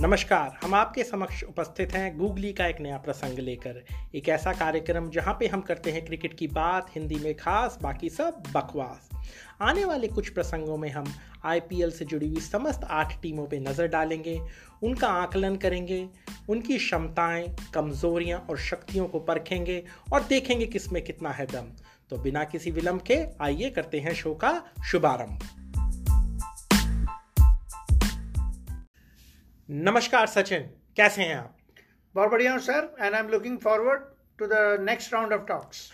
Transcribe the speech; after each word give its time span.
नमस्कार, 0.00 0.58
हम 0.62 0.74
आपके 0.74 1.04
समक्ष 1.04 1.42
उपस्थित 1.42 1.92
हैं 1.92 2.18
गूगली 2.18 2.52
का 2.52 2.66
एक 2.66 2.80
नया 2.80 2.98
प्रसंग 2.98 3.38
लेकर। 3.38 3.82
एक 4.14 4.28
ऐसा 4.28 4.52
कार्यक्रम 4.52 5.10
जहाँ 5.10 5.34
पे 5.40 5.46
हम 5.46 5.60
करते 5.60 5.90
हैं 5.90 6.04
क्रिकेट 6.04 6.34
की 6.34 6.46
बात, 6.46 6.86
हिंदी 6.94 7.14
में 7.14 7.34
खास, 7.36 7.78
बाकी 7.82 8.08
सब 8.08 8.42
बकवास। 8.54 9.10
आने 9.60 9.84
वाले 9.84 10.08
कुछ 10.08 10.28
प्रसंगों 10.28 10.76
में 10.76 10.90
हम 10.90 11.12
आईपीएल 11.44 11.90
से 11.90 12.04
जुड़ी 12.04 12.28
हुई 12.28 12.40
समस्त 12.40 12.84
आठ 12.84 13.20
टीमों 13.22 13.46
पे 13.46 13.60
नज़र 13.60 13.86
डालेंगे, 13.86 14.40
उनका 14.82 15.08
आकलन 15.08 15.56
करेंगे, 15.56 16.06
उनकी 16.48 16.78
क्षमताएँ, 16.78 17.56
कमज़ोरियाँ 17.74 18.46
और 18.50 18.58
शक्तियों 18.58 19.06
को 19.06 19.20
परखेंगे 19.20 19.82
और 20.12 20.24
देखेंगे 20.24 20.66
किसमें 20.66 21.02
कितना 21.04 21.30
है 21.30 21.46
दम। 21.46 21.72
तो 22.10 22.16
बिना 22.16 22.44
किसी 22.44 22.70
विलंब 22.70 23.00
के 23.00 23.24
आइए 23.40 23.70
करते 23.70 24.00
हैं 24.00 24.14
शो 24.14 24.34
का 24.34 24.60
शुभारंभ। 24.90 25.49
नमस्कार 29.70 30.26
सचिन। 30.26 30.62
कैसे 30.96 31.22
हैं 31.22 31.34
आप? 31.34 31.56
बहुत 32.14 32.30
बढ़िया 32.30 32.52
हूँ 32.52 32.60
sir 32.60 32.88
and 33.00 33.14
I 33.14 33.20
am 33.20 33.28
looking 33.28 33.58
forward 33.58 34.00
to 34.38 34.46
the 34.46 34.80
next 34.80 35.12
round 35.14 35.32
of 35.32 35.42
talks 35.48 35.92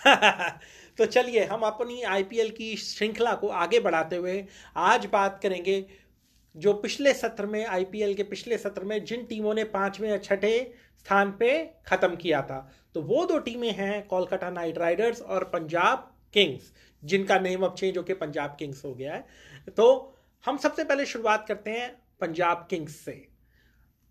तो 0.99 1.07
चलिए 1.07 1.45
हम 1.45 1.63
अपनी 1.63 2.03
आईपीएल 2.05 2.51
की 2.51 2.77
श्रृंखला 2.77 3.35
को 3.35 3.49
आगे 3.57 3.81
बढ़ाते 3.81 4.17
हुए 4.17 4.45
आज 4.77 5.07
बात 5.13 5.39
करेंगे 5.43 5.85
जो 6.55 6.73
पिछले 6.75 7.15
सत्र 7.15 7.47
में 7.47 7.65
आईपीएल 7.67 8.15
के 8.15 8.23
पिछले 8.23 8.59
सत्र 8.59 8.85
में 8.85 9.05
जिन 9.05 9.25
टीमों 9.27 9.55
ने 9.55 9.65
पाँचवें 9.77 10.09
या 10.11 10.19
छठे 10.21 10.55
स्थान 10.99 11.37
पे 11.41 11.53
खत्म 11.87 12.17
किया 12.17 12.43
था 12.43 12.61
तो 12.95 13.03
वो 13.03 13.25
दो 13.27 13.39
टीमें 13.41 13.71
हैं 13.75 14.07
कोलकाता 14.09 14.51
नाइट 14.51 14.79
राइडर्स 14.79 15.23
और 15.23 15.45
पंजाब 15.53 16.11
किंग्स 16.35 16.73
जिनका 17.03 17.39
नेम 17.41 17.65
अब 17.65 17.75
चेंज 17.75 17.97
होकर 17.99 18.15
पंजाब 18.17 18.57
किंग्स 18.59 18.85
हो 18.85 18.95
गया 18.95 19.15
है। 19.15 19.25
तो 19.71 20.17
हम 20.45 20.57
सबसे 20.59 20.85
पहले 20.85 21.07
शुरुआत 21.07 21.45
करते 21.49 21.71
हैं 21.71 21.97
पंजाब 22.21 22.67
किंग्स 22.71 22.97
से। 22.97 23.36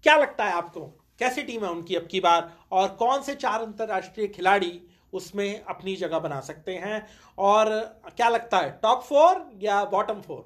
क्या 0.05 0.15
लगता 0.17 0.45
है 0.45 0.53
आपको? 0.53 0.81
कैसी 1.19 1.43
टीम 1.43 1.63
है 1.65 1.69
उनकी 1.71 1.95
अब 1.95 2.07
की 2.11 2.19
बार? 2.19 2.51
और 2.71 2.87
कौन 2.99 3.21
से 3.23 3.35
चार 3.35 3.61
अंतरराष्ट्रीय 3.61 4.27
खिलाड़ी 4.27 4.81
उसमें 5.13 5.63
अपनी 5.63 5.95
जगह 5.95 6.19
बना 6.19 6.39
सकते 6.39 6.71
हैं? 6.73 7.05
और 7.37 7.69
क्या 8.17 8.27
लगता 8.29 8.57
है 8.57 8.69
टॉप 8.83 9.03
फोर 9.03 9.45
या 9.61 9.83
बॉटम 9.85 10.21
फोर 10.21 10.43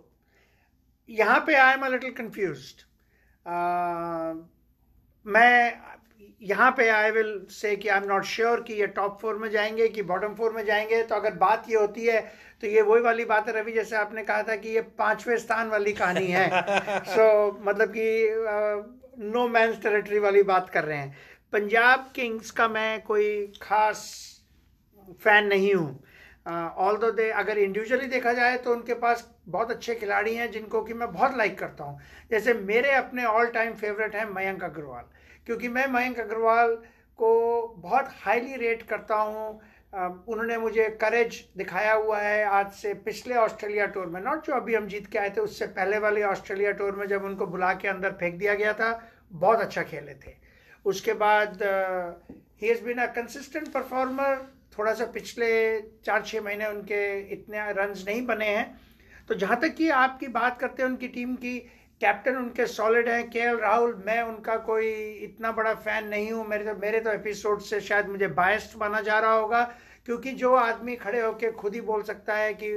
यहाँ 1.10 1.40
पे 1.48 1.56
I 1.56 1.74
am 1.74 1.82
a 1.82 1.88
little 1.90 2.12
confuse 2.12 2.58
मैं 5.26 5.80
यहाँ 6.42 6.72
पे 6.72 6.88
आई 6.90 7.12
विल 7.12 7.46
से 7.52 7.76
कि 7.76 7.88
आई 7.88 7.98
एम 7.98 8.08
नॉट 8.08 8.26
श्योर 8.26 8.62
कि 8.62 8.73
ये 8.73 8.88
टॉप 8.88 9.18
फोर 9.22 9.38
में 9.38 9.50
जाएँगे 9.52 9.88
कि 9.88 10.02
बॉटम 10.04 10.36
फोर 10.36 10.54
में 10.54 10.64
जाएँगे। 10.66 11.02
तो 11.04 11.16
अगर 11.16 11.34
बात 11.36 11.66
ये 11.70 11.76
होती 11.76 12.06
है 12.06 12.22
तो 12.62 12.68
ये 12.68 12.82
वही 12.82 13.02
वाली 13.02 13.26
बात 13.26 13.48
है 13.48 13.60
रवि 13.60 13.72
जैसे 13.72 13.96
आपने 13.96 14.23
कहा 14.23 14.44
था 14.44 14.56
कि 14.56 14.70
ये 14.70 14.82
पाँचवें 15.00 15.38
स्थान 15.38 15.70
वाली 15.70 15.94
कहानी 15.94 16.28
है। 16.28 16.50
सो 16.50 17.50
so, 17.52 17.68
मतलब 17.68 17.94
कि 17.98 18.98
नो 19.20 19.48
मैंस 19.48 19.81
टेरिटरी 19.84 20.20
वाली 20.20 20.44
बात 20.44 20.70
कर 20.70 20.84
रहे 20.84 20.98
हैं। 20.98 21.16
पंजाब 21.53 22.12
किंग्स 22.16 22.52
का 22.52 22.67
मैं 22.67 23.02
कोई 23.03 23.31
खास 23.61 24.03
फ़ैन 25.23 25.48
नहीं 25.48 25.73
हूँ। 25.73 26.00
ऑल 26.78 26.98
दो 26.98 27.09
दे 27.11 27.30
अगर 27.31 27.58
इंडिविजुअली 27.58 28.06
देखा 28.08 28.34
जाए 28.34 28.58
तो 28.58 28.72
उनके 28.72 28.94
पास 28.94 29.28
बहुत 29.48 29.72
अच्छे 29.72 29.95
खिलाड़ी 29.95 30.36
हैं 30.36 30.50
जिनको 30.52 30.81
कि 30.84 30.94
मैं 30.94 31.11
बहुत 31.14 31.36
लाइक 31.38 31.58
करता 31.59 31.84
हूँ। 31.84 32.00
जैसे 32.31 32.53
मेरे 32.53 32.92
अपने 32.92 33.26
ऑल 33.26 33.48
टाइम 33.50 33.73
फेवरेट 33.73 34.16
हैं 34.16 34.26
मयंक 34.30 34.64
अग्रवाल। 34.64 35.03
क्योंकि 35.45 35.67
मैं 35.67 35.86
मयंक 35.88 36.20
अग्रवाल 36.20 36.76
को 37.20 37.67
बहुत 37.78 38.09
हाईली 38.22 38.56
रेट 38.58 38.83
करता 38.83 39.16
हूँ। 39.16 39.59
उन्होंने 39.94 40.58
मुझे 40.58 40.88
करेज 41.02 41.44
दिखाया 41.58 41.94
हुआ 41.94 42.20
है 42.20 42.44
आज 42.45 42.72
से 42.73 42.94
पिछले 43.06 43.36
ऑस्ट्रेलिया 43.36 43.86
टूर 43.86 44.06
में। 44.06 44.20
नॉट 44.22 44.45
जो 44.45 44.54
अभी 44.54 44.76
हम 44.76 44.88
जीत 44.88 45.08
के 45.08 45.20
आए 45.20 45.30
थे, 45.30 45.42
उससे 45.42 45.66
पहले 45.68 46.00
वाले 46.00 46.23
ऑस्ट्रेलिया 46.23 46.72
टूर 46.72 46.95
में 46.95 47.06
जब 47.08 47.23
उनको 47.26 47.45
बुला 47.48 47.73
के 47.73 47.88
अंदर 47.88 48.12
फेंक 48.20 48.36
दिया 48.36 48.54
गया 48.56 48.73
था, 48.73 48.92
बहुत 49.32 49.60
अच्छा 49.60 49.84
खेले 49.84 50.14
थे। 50.16 50.34
उसके 50.86 51.14
बाद 51.16 51.64
ही 52.61 52.67
has 52.67 52.83
been 52.83 52.98
a 52.98 53.05
consistent 53.14 53.67
performer 53.73 54.36
थोड़ा 54.77 54.94
सा 54.94 55.05
पिछले 55.14 55.50
चार 56.06 56.23
छः 56.23 56.42
महीने 56.42 56.66
उनके 56.67 57.02
इतने 57.33 57.71
रन 57.73 57.94
नहीं 58.06 58.26
बने 58.26 58.48
हैं। 58.48 58.80
तो 59.30 59.36
जहाँ 59.36 59.60
तक 59.61 59.76
कि 59.76 59.89
आपकी 59.95 60.27
बात 60.30 60.60
करते 60.60 60.83
हैं 60.83 60.89
उनकी 60.89 61.08
टीम 61.08 61.36
की 61.36 61.58
कैप्टन 62.02 62.36
उनके 62.36 62.65
सॉलिड 62.67 63.10
हैं, 63.10 63.30
के 63.30 63.45
राहुल, 63.58 63.93
मैं 64.05 64.21
उनका 64.23 64.55
कोई 64.65 64.92
इतना 65.23 65.52
बड़ा 65.52 65.73
फ़ैन 65.76 66.08
नहीं 66.08 66.32
हूँ। 66.32 66.45
मेरे 66.48 66.65
तो 66.65 66.76
मेरे 66.77 66.99
तो 66.99 67.11
एपिसोड 67.11 67.61
से 67.61 67.80
शायद 67.82 68.08
मुझे 68.10 68.27
बायस्ड 68.36 68.77
माना 68.80 69.02
जा 69.02 69.17
रहा 69.20 69.32
होगा, 69.32 69.64
क्योंकि 70.05 70.32
जो 70.33 70.54
आदमी 70.55 70.95
खड़े 70.95 71.21
होकर 71.21 71.52
खुद 71.54 71.73
ही 71.76 71.82
बोल 71.83 72.04
सकता 72.04 72.36
है 72.36 72.54
कि 72.54 72.70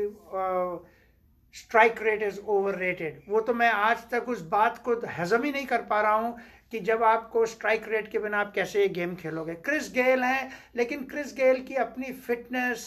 strike 1.55 2.03
rate 2.03 2.23
is 2.23 2.39
over 2.41 2.77
rated 2.79 3.21
वो 3.29 3.41
तो 3.41 3.55
मैं 3.55 3.71
आज 3.71 4.09
तक 4.11 4.29
उस 4.29 4.41
बात 4.49 4.79
को 4.85 4.95
हजम 5.19 5.43
ही 5.45 5.51
नहीं 5.53 5.67
कर 5.67 5.83
पा 5.91 6.01
रहा 6.01 6.15
हूँ 6.15 6.37
कि 6.73 6.81
जब 6.81 7.03
आपको 7.05 7.45
स्ट्राइक 7.47 7.85
रेट 7.89 8.11
के 8.11 8.19
बिना 8.19 8.39
आप 8.41 8.53
कैसे 8.55 8.81
ये 8.81 8.89
गेम 8.91 9.15
खेलोगे। 9.17 9.55
क्रिस 9.67 9.91
गेल 9.95 10.23
हैं, 10.23 10.51
लेकिन 10.77 11.05
क्रिस 11.05 11.35
गेल 11.35 11.63
की 11.63 11.75
अपनी 11.77 12.13
फिटनेस 12.21 12.87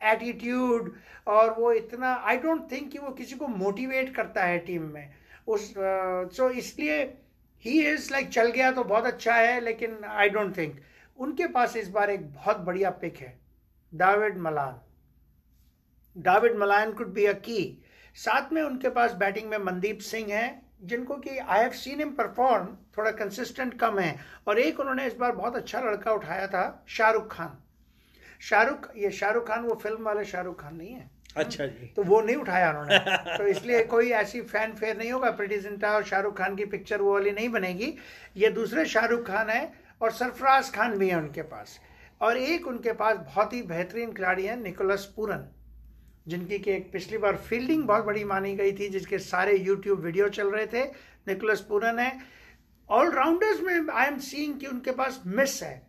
एटीट्यूड 0.00 0.92
और 1.26 1.54
वो 1.58 1.72
इतना 1.72 2.14
आई 2.26 2.36
डोंट 2.38 2.70
थिंक 2.72 2.90
कि 2.92 2.98
वो 2.98 3.10
किसी 3.12 3.36
को 3.36 3.46
मोटिवेट 3.48 4.14
करता 4.14 4.44
है 4.44 4.58
टीम 4.66 4.82
में। 4.94 5.08
उस 5.46 5.72
सो 6.36 6.48
इसलिए 6.50 7.02
ही 7.64 7.80
इज़ 7.88 8.10
लाइक 8.12 8.28
चल 8.28 8.50
गया 8.50 8.70
तो 8.72 8.84
बहुत 8.84 9.06
अच्छा 9.06 9.34
है, 9.34 9.60
लेकिन 9.60 10.04
आई 10.04 10.28
डोंट 10.28 10.56
थिंक 10.56 10.80
उनके 11.18 11.46
पास 11.48 11.76
इस 11.76 11.88
बार 11.88 12.10
एक 12.10 12.26
बहुत 12.32 12.56
बढ़िया 12.60 12.90
पिक 13.02 13.16
है 13.16 13.38
David 13.92 14.38
Malan 14.38 14.80
David 16.16 16.56
Malan 16.58 16.92
could 16.92 17.12
be 17.14 17.24
a 17.26 17.32
की 17.40 17.82
साथ 18.16 18.52
में 18.52 18.62
उनके 18.62 18.88
पास 18.90 19.12
बैटिंग 19.14 19.48
में 19.50 19.58
मनदीप 19.58 19.98
सिंह 20.00 20.32
है, 20.32 20.62
जिनको 20.82 21.14
कि 21.16 21.38
I 21.38 21.60
have 21.60 21.70
seen 21.72 21.98
him 22.00 22.10
perform 22.12 22.66
थोड़ा 22.96 23.10
कंसिस्टेंट 23.12 23.78
कम 23.80 23.98
है, 23.98 24.18
और 24.48 24.58
एक 24.58 24.80
उन्होंने 24.80 25.06
इस 25.06 25.14
बार 25.16 25.32
बहुत 25.32 25.56
अच्छा 25.56 25.80
लड़का 25.80 26.12
उठाया 26.12 26.46
था, 26.46 26.84
शाहरुख 26.88 27.30
खान. 27.32 27.58
शाहरुख, 28.40 28.90
ये 28.96 29.10
शाहरुख 29.10 29.46
खान 29.48 29.64
वो 29.64 29.74
फ़िल्म 29.74 30.02
वाले 30.04 30.24
शाहरुख 30.24 30.60
खान 30.60 30.76
नहीं 30.76 30.92
है. 30.92 31.10
अच्छा 31.36 31.66
जी। 31.66 31.86
तो 31.96 32.02
वो 32.02 32.20
नहीं 32.20 32.36
उठाया 32.36 32.68
उन्होंने। 32.70 33.36
तो 33.38 33.46
इसलिए 33.46 33.82
कोई 33.84 34.10
ऐसी 34.12 34.40
फ़ैन 34.42 34.72
फेयर 34.72 34.96
नहीं 34.96 35.10
होगा। 35.12 35.30
प्रीति 35.30 35.58
जिंटा 35.58 35.90
और 35.94 36.04
शाहरुख 36.04 36.38
खान 36.38 36.56
की 36.56 36.64
पिक्चर 36.66 37.00
वो 37.00 37.12
वाली 37.12 37.32
नहीं 37.32 37.48
बनेगी। 37.48 37.92
ये 38.36 38.48
दूसरे 38.50 38.84
शाहरुख 38.86 39.26
खान 39.26 39.50
है 39.50 39.72
और 40.02 40.10
सरफराज 40.12 40.72
खान 40.72 40.98
भी 40.98 41.08
है 41.08 41.16
उनके 41.16 41.42
पास। 41.42 41.78
और 42.20 42.36
एक 42.36 42.66
उनके 42.66 42.92
पास 42.92 43.16
बहुत 43.16 43.52
ही 43.52 43.62
बेहतरीन 43.64 44.12
खिलाड़ी 44.12 44.46
है 44.46 44.60
निकोलस 44.62 45.04
पूरन 45.16 45.48
जिनकी 46.28 46.58
कि 46.58 46.70
एक 46.72 46.90
पिछली 46.92 47.18
बार 47.18 47.36
फील्डिंग 47.38 47.82
बहुत 47.84 48.04
बड़ी 48.04 48.24
मानी 48.24 48.54
गई 48.56 48.72
थी, 48.72 48.88
जिसके 48.88 49.18
सारे 49.18 49.56
यूट्यूब 49.56 50.00
वीडियो 50.00 50.28
चल 50.28 50.48
रहे 50.50 50.66
थे। 50.66 50.84
निकोलस 51.28 51.60
पूरन 51.60 51.98
है। 51.98 52.12
ऑलराउंडर्स 52.88 53.60
में 53.60 53.92
आई 53.92 54.06
एम 54.06 54.18
सीइंग 54.20 54.58
कि 54.60 54.66
उनके 54.66 54.92
पास 54.92 55.22
मिस 55.26 55.62
है। 55.62 55.85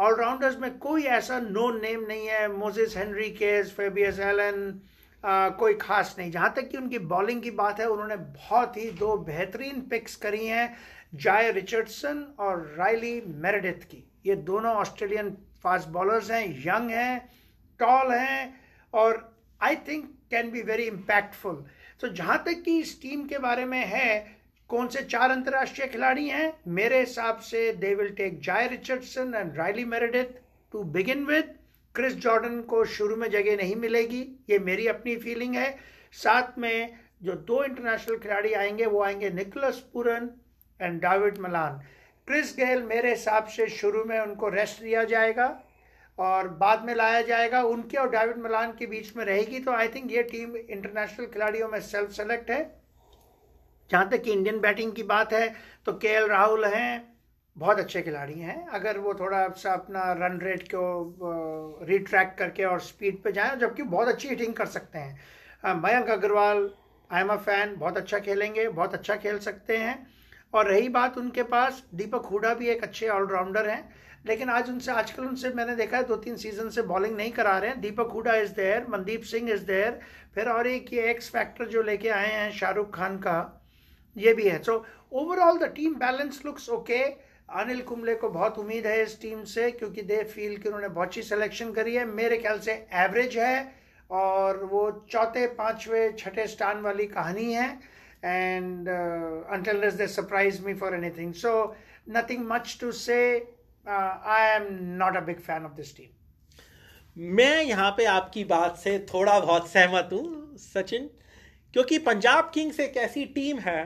ऑलराउंडर्स 0.00 0.58
में 0.58 0.78
कोई 0.78 1.02
ऐसा 1.14 1.38
नो 1.40 1.70
नेम 1.72 2.04
नहीं 2.08 2.26
है। 2.28 2.46
Moises 2.52 2.96
Henry 2.96 3.28
case 3.32 3.72
Fabian 3.76 4.18
Allen 4.20 4.80
कोई 5.58 5.74
खास 5.80 6.14
नहीं। 6.18 6.30
जहाँ 6.30 6.52
तक 6.56 6.68
कि 6.68 6.76
उनकी 6.78 6.98
बॉलिंग 6.98 7.42
की 7.42 7.50
बात 7.52 7.80
है, 7.80 7.86
उन्होंने 7.86 8.16
बहुत 8.16 8.76
ही 8.76 8.90
दो 8.98 9.16
बेहतरीन 9.26 9.80
पिक्स 9.90 10.16
करी 10.16 10.46
हैं 10.46 10.76
जाय 11.14 11.50
रिचर्डसन 11.52 12.24
और 12.38 12.62
राइली 12.78 13.20
मेरेडिथ 13.26 13.84
की। 13.90 14.04
ये 14.26 14.34
दोनों 14.48 14.74
ऑस्ट्रेलियन 14.76 15.30
फास्ट 15.62 15.88
बॉलर्स 15.88 16.30
हैं 16.30 16.44
यंग 16.66 16.90
हैं 16.90 17.18
टॉल 17.80 18.12
हैं 18.12 18.60
और 18.92 19.28
I 19.60 19.76
think 19.88 20.04
can 20.30 20.50
be 20.50 20.62
very 20.62 20.84
impactful 20.86 21.64
तो 22.00 22.08
जहाँ 22.08 22.42
तक 22.46 22.62
कि 22.64 22.78
इस 22.80 23.00
टीम 23.02 23.24
के 23.28 23.38
बारे 23.38 23.64
में 23.64 23.84
है 23.86 24.39
कौन 24.70 24.88
से 24.88 25.02
चार 25.02 25.30
अंतर्राष्ट्रीय 25.30 25.86
खिलाड़ी 25.88 26.28
हैं? 26.28 26.52
मेरे 26.68 26.98
हिसाब 27.00 27.38
से 27.38 27.72
they 27.72 27.94
will 27.94 28.10
take 28.14 28.40
Jhye 28.40 28.66
Richardson 28.68 29.34
and 29.36 29.56
Riley 29.56 29.84
Meredith 29.84 30.38
to 30.72 30.82
begin 30.92 31.24
with 31.26 31.54
Chris 31.94 32.14
Jordan 32.16 32.60
को 32.62 32.84
शुरू 32.86 33.16
में 33.16 33.28
जगह 33.30 33.56
नहीं 33.56 33.76
मिलेगी, 33.76 34.20
ये 34.50 34.58
मेरी 34.58 34.86
अपनी 34.86 35.16
फीलिंग 35.16 35.54
है। 35.54 35.70
साथ 36.12 36.58
में 36.58 36.98
जो 37.22 37.32
दो 37.32 37.62
इंटरनेशनल 37.64 38.18
खिलाड़ी 38.18 38.52
आएँगे, 38.52 38.86
वो 38.86 39.02
आएँगे 39.02 39.30
Nicholas 39.30 39.78
Pooran 39.92 40.30
and 40.80 41.00
David 41.00 41.38
Malan 41.38 41.82
Chris 42.28 42.54
Gayle 42.56 42.82
मेरे 42.82 43.10
हिसाब 43.10 43.44
से 43.46 43.66
शुरू 43.68 44.04
में 44.04 44.18
उनको 44.20 44.48
रेस्ट 44.48 44.82
दिया 44.82 45.04
जाएगा 45.04 45.46
और 46.18 46.48
बाद 46.48 46.84
में 46.84 46.94
लाया 46.94 47.22
जाएगा। 47.22 47.62
उनके 47.62 47.96
और 47.96 48.10
डाविड 48.10 48.38
मलान 48.38 48.72
के 48.78 48.86
बीच 48.86 49.16
में 49.16 49.24
रहेगी 49.24 49.60
तो 49.60 49.72
आई 49.72 49.88
थिंक 49.88 50.12
ये 50.12 50.22
टीम 50.22 50.56
इंटरनेशनल 50.56 51.26
खिलाड़ियों 51.26 51.68
में 51.68 51.80
सेल्फ 51.80 52.10
सेलेक्ट 52.10 52.50
है। 52.50 52.79
जहाँ 53.90 54.08
तक 54.10 54.22
कि 54.22 54.32
इंडियन 54.32 54.60
बैटिंग 54.60 54.92
की 54.92 55.02
बात 55.04 55.32
है 55.32 55.48
तो 55.86 55.92
के 55.94 56.18
राहुल 56.28 56.64
हैं, 56.66 57.08
बहुत 57.56 57.78
अच्छे 57.78 58.02
खिलाड़ी 58.02 58.38
हैं। 58.40 58.66
अगर 58.68 58.98
वो 58.98 59.14
थोड़ा 59.14 59.48
सा 59.56 59.72
अपना 59.72 60.12
रन 60.18 60.38
रेट 60.42 60.68
को 60.74 61.84
रिट्रैक्ट 61.88 62.38
करके 62.38 62.64
और 62.64 62.80
स्पीड 62.80 63.22
पे 63.22 63.32
जाएँ, 63.32 63.56
जबकि 63.56 63.82
बहुत 63.84 64.08
अच्छी 64.08 64.28
हिटिंग 64.28 64.54
कर 64.54 64.66
सकते 64.68 64.98
हैं। 64.98 65.74
Mayank 65.76 66.10
Agarwal 66.10 66.70
I 67.10 67.20
am 67.20 67.28
a 67.28 67.36
fan 67.38 67.74
बहुत 67.76 67.96
अच्छा 67.96 68.18
खेलेंगे, 68.18 68.68
बहुत 68.70 68.94
अच्छा 68.94 69.16
खेल 69.16 69.38
सकते 69.40 69.76
हैं। 69.76 70.06
और 70.54 70.68
रही 70.68 70.88
बात 70.90 71.18
उनके 71.18 71.42
पास, 71.44 71.82
दीपक 71.94 72.26
हुडा 72.26 72.54
भी 72.54 72.68
एक 72.68 72.82
अच्छे 72.82 73.08
ऑलराउंडर 73.08 73.68
हैं, 73.68 73.82
लेकिन 74.26 74.50
आज 74.50 74.70
उनसे, 74.70 74.90
आजकल 74.92 75.24
उनसे 75.24 75.50
मैंने 75.50 75.76
देखा 75.76 75.96
है 75.96 76.04
दो 76.04 76.16
तीन 76.16 76.36
सीज़न 76.36 76.68
से 76.68 76.82
बॉलिंग 76.84 77.16
नहीं 77.16 77.32
करा 77.32 77.58
रहे 77.58 77.70
हैं। 77.70 77.80
Deepak 77.80 78.10
Hooda 78.12 78.34
is 78.36 78.52
there 78.54 78.86
Mandeep 78.88 79.22
Singh 79.26 79.50
is 79.50 79.64
there 79.66 80.00
फिर 80.34 80.48
और 80.48 80.66
एक 80.66 80.92
ये 80.92 81.10
एक्स 81.10 81.30
फैक्टर 81.30 81.68
जो 81.68 81.82
लेके 81.82 82.08
आए 82.10 82.32
हैं 82.32 82.50
शाहरुख 82.52 82.94
खान 82.96 83.16
का 83.18 83.59
ये 84.16 84.32
भी 84.34 84.48
है। 84.48 84.62
So 84.62 84.84
overall 85.12 85.58
the 85.58 85.72
team 85.74 85.94
balance 85.96 86.40
looks 86.46 86.68
okay 86.70 87.02
Anil 87.54 87.80
Kumble 87.82 88.14
को 88.14 88.28
बहुत 88.30 88.58
उम्मीद 88.58 88.86
है 88.86 89.02
इस 89.02 89.20
टीम 89.20 89.42
से, 89.44 89.70
क्योंकि 89.72 90.02
दे 90.04 90.22
फील 90.24 90.56
कि 90.56 90.68
उन्होंने 90.68 90.88
बहुत 90.90 91.08
अच्छी 91.08 91.22
सिलेक्शन 91.24 91.72
करी 91.72 91.94
है। 91.94 92.04
मेरे 92.06 92.36
ख्याल 92.38 92.58
से 92.60 92.72
एवरेज 92.96 93.36
है, 93.38 93.72
और 94.10 94.64
वो 94.64 94.90
चौथे, 95.10 95.46
पांचवे, 95.56 96.10
छठे 96.18 96.46
स्थान 96.48 96.80
वाली 96.82 97.06
कहानी 97.08 97.52
है। 97.52 97.68
And 98.24 98.88
until 98.88 99.90
they 99.92 100.06
surprise 100.08 100.62
me 100.64 100.74
for 100.74 100.94
anything 100.94 101.32
so 101.34 101.52
nothing 102.08 102.46
much 102.48 102.76
to 102.80 102.92
say 102.94 103.20
I 103.86 104.48
am 104.50 104.66
not 104.98 105.16
a 105.16 105.20
big 105.22 105.40
fan 105.40 105.64
of 105.64 105.72
this 105.74 105.96
team 105.96 107.28
मैं 107.36 107.62
यहाँ 107.62 107.90
पे 107.90 108.04
आपकी 108.08 108.44
बात 108.46 108.76
से 108.78 108.98
थोड़ा 109.06 109.38
बहुत 109.40 109.68
सहमत 109.68 110.08
हूँ, 110.12 110.56
सचिन। 110.58 111.08
क्योंकि 111.74 111.98
पंजाब 112.00 112.50
किंग्स 112.54 112.80
एक 112.80 112.96
ऐसी 112.98 113.24
टीम 113.34 113.58
है 113.60 113.82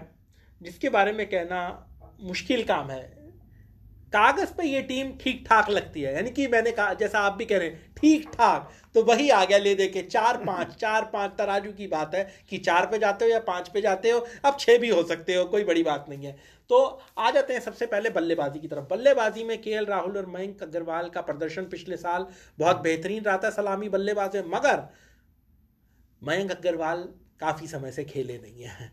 जिसके 0.61 0.89
बारे 0.89 1.13
में 1.13 1.27
कहना 1.27 1.61
मुश्किल 2.23 2.65
काम 2.65 2.91
है। 2.91 3.03
कागज़ 4.13 4.53
पे 4.53 4.65
ये 4.65 4.81
टीम 4.83 5.11
ठीक 5.21 5.45
ठाक 5.49 5.71
लगती 5.71 6.01
है। 6.01 6.15
यानी 6.15 6.31
कि 6.31 6.47
मैंने 6.49 6.71
कहा 6.73 6.93
जैसा 6.95 7.19
आप 7.19 7.33
भी 7.33 7.45
कह 7.45 7.59
रहे 7.59 7.69
हैं 7.69 7.93
ठीक 7.97 8.29
ठाक 8.29 8.71
तो 8.95 9.03
वही 9.03 9.29
आ 9.31 9.45
गया 9.45 9.59
ले 9.59 9.75
दे 9.75 9.87
के 9.89 10.03
चार 10.03 10.37
पाँच 10.37 10.75
चार 10.81 11.05
पाँच 11.05 11.33
तराजू 11.39 11.73
की 11.73 11.87
बात 11.87 12.15
है 12.15 12.25
कि 12.51 12.59
चार 12.59 12.87
पे 12.87 12.99
जाते 12.99 13.25
हो 13.25 13.31
या 13.31 13.39
पाँच 13.41 13.69
पे 13.69 13.81
जाते 13.81 14.11
हो। 14.11 14.27
अब 14.45 14.57
छह 14.61 14.79
भी 14.79 14.89
हो 14.89 15.03
सकते 15.03 15.35
हो 15.35 15.45
कोई 15.45 15.65
बड़ी 15.65 15.83
बात 15.83 16.07
नहीं 16.09 16.27
है। 16.27 16.37
तो 16.71 16.79
आ 17.19 17.31
जाते 17.31 17.53
हैं 17.53 17.61
सबसे 17.61 17.87
पहले 17.87 18.11
बल्लेबाजी 18.11 18.61
की 18.61 18.69
तरफ़। 18.69 18.85
बल्लेबाजी 18.91 19.45
में 19.45 19.61
के 19.63 19.85
राहुल 19.85 20.17
और 20.17 20.27
मयंक 20.27 20.63
अग्रवाल 20.63 21.09
का 21.09 21.21
प्रदर्शन 21.21 21.65
पिछले 21.65 21.97
साल 21.97 22.27
बहुत 22.59 22.81
बेहतरीन 22.81 23.23
रहा 23.25 23.37
था 23.39 23.51
सलामी 23.51 23.89
बल्लेबाज 23.89 24.37
में 24.37 24.49
मगर 24.49 24.89
मयंक 26.23 26.51
अग्रवाल 26.51 27.09
काफ़ी 27.41 27.67
समय 27.67 27.93
से 27.93 28.05
खेले 28.05 28.39
नहीं 28.39 28.63
है। 28.63 28.93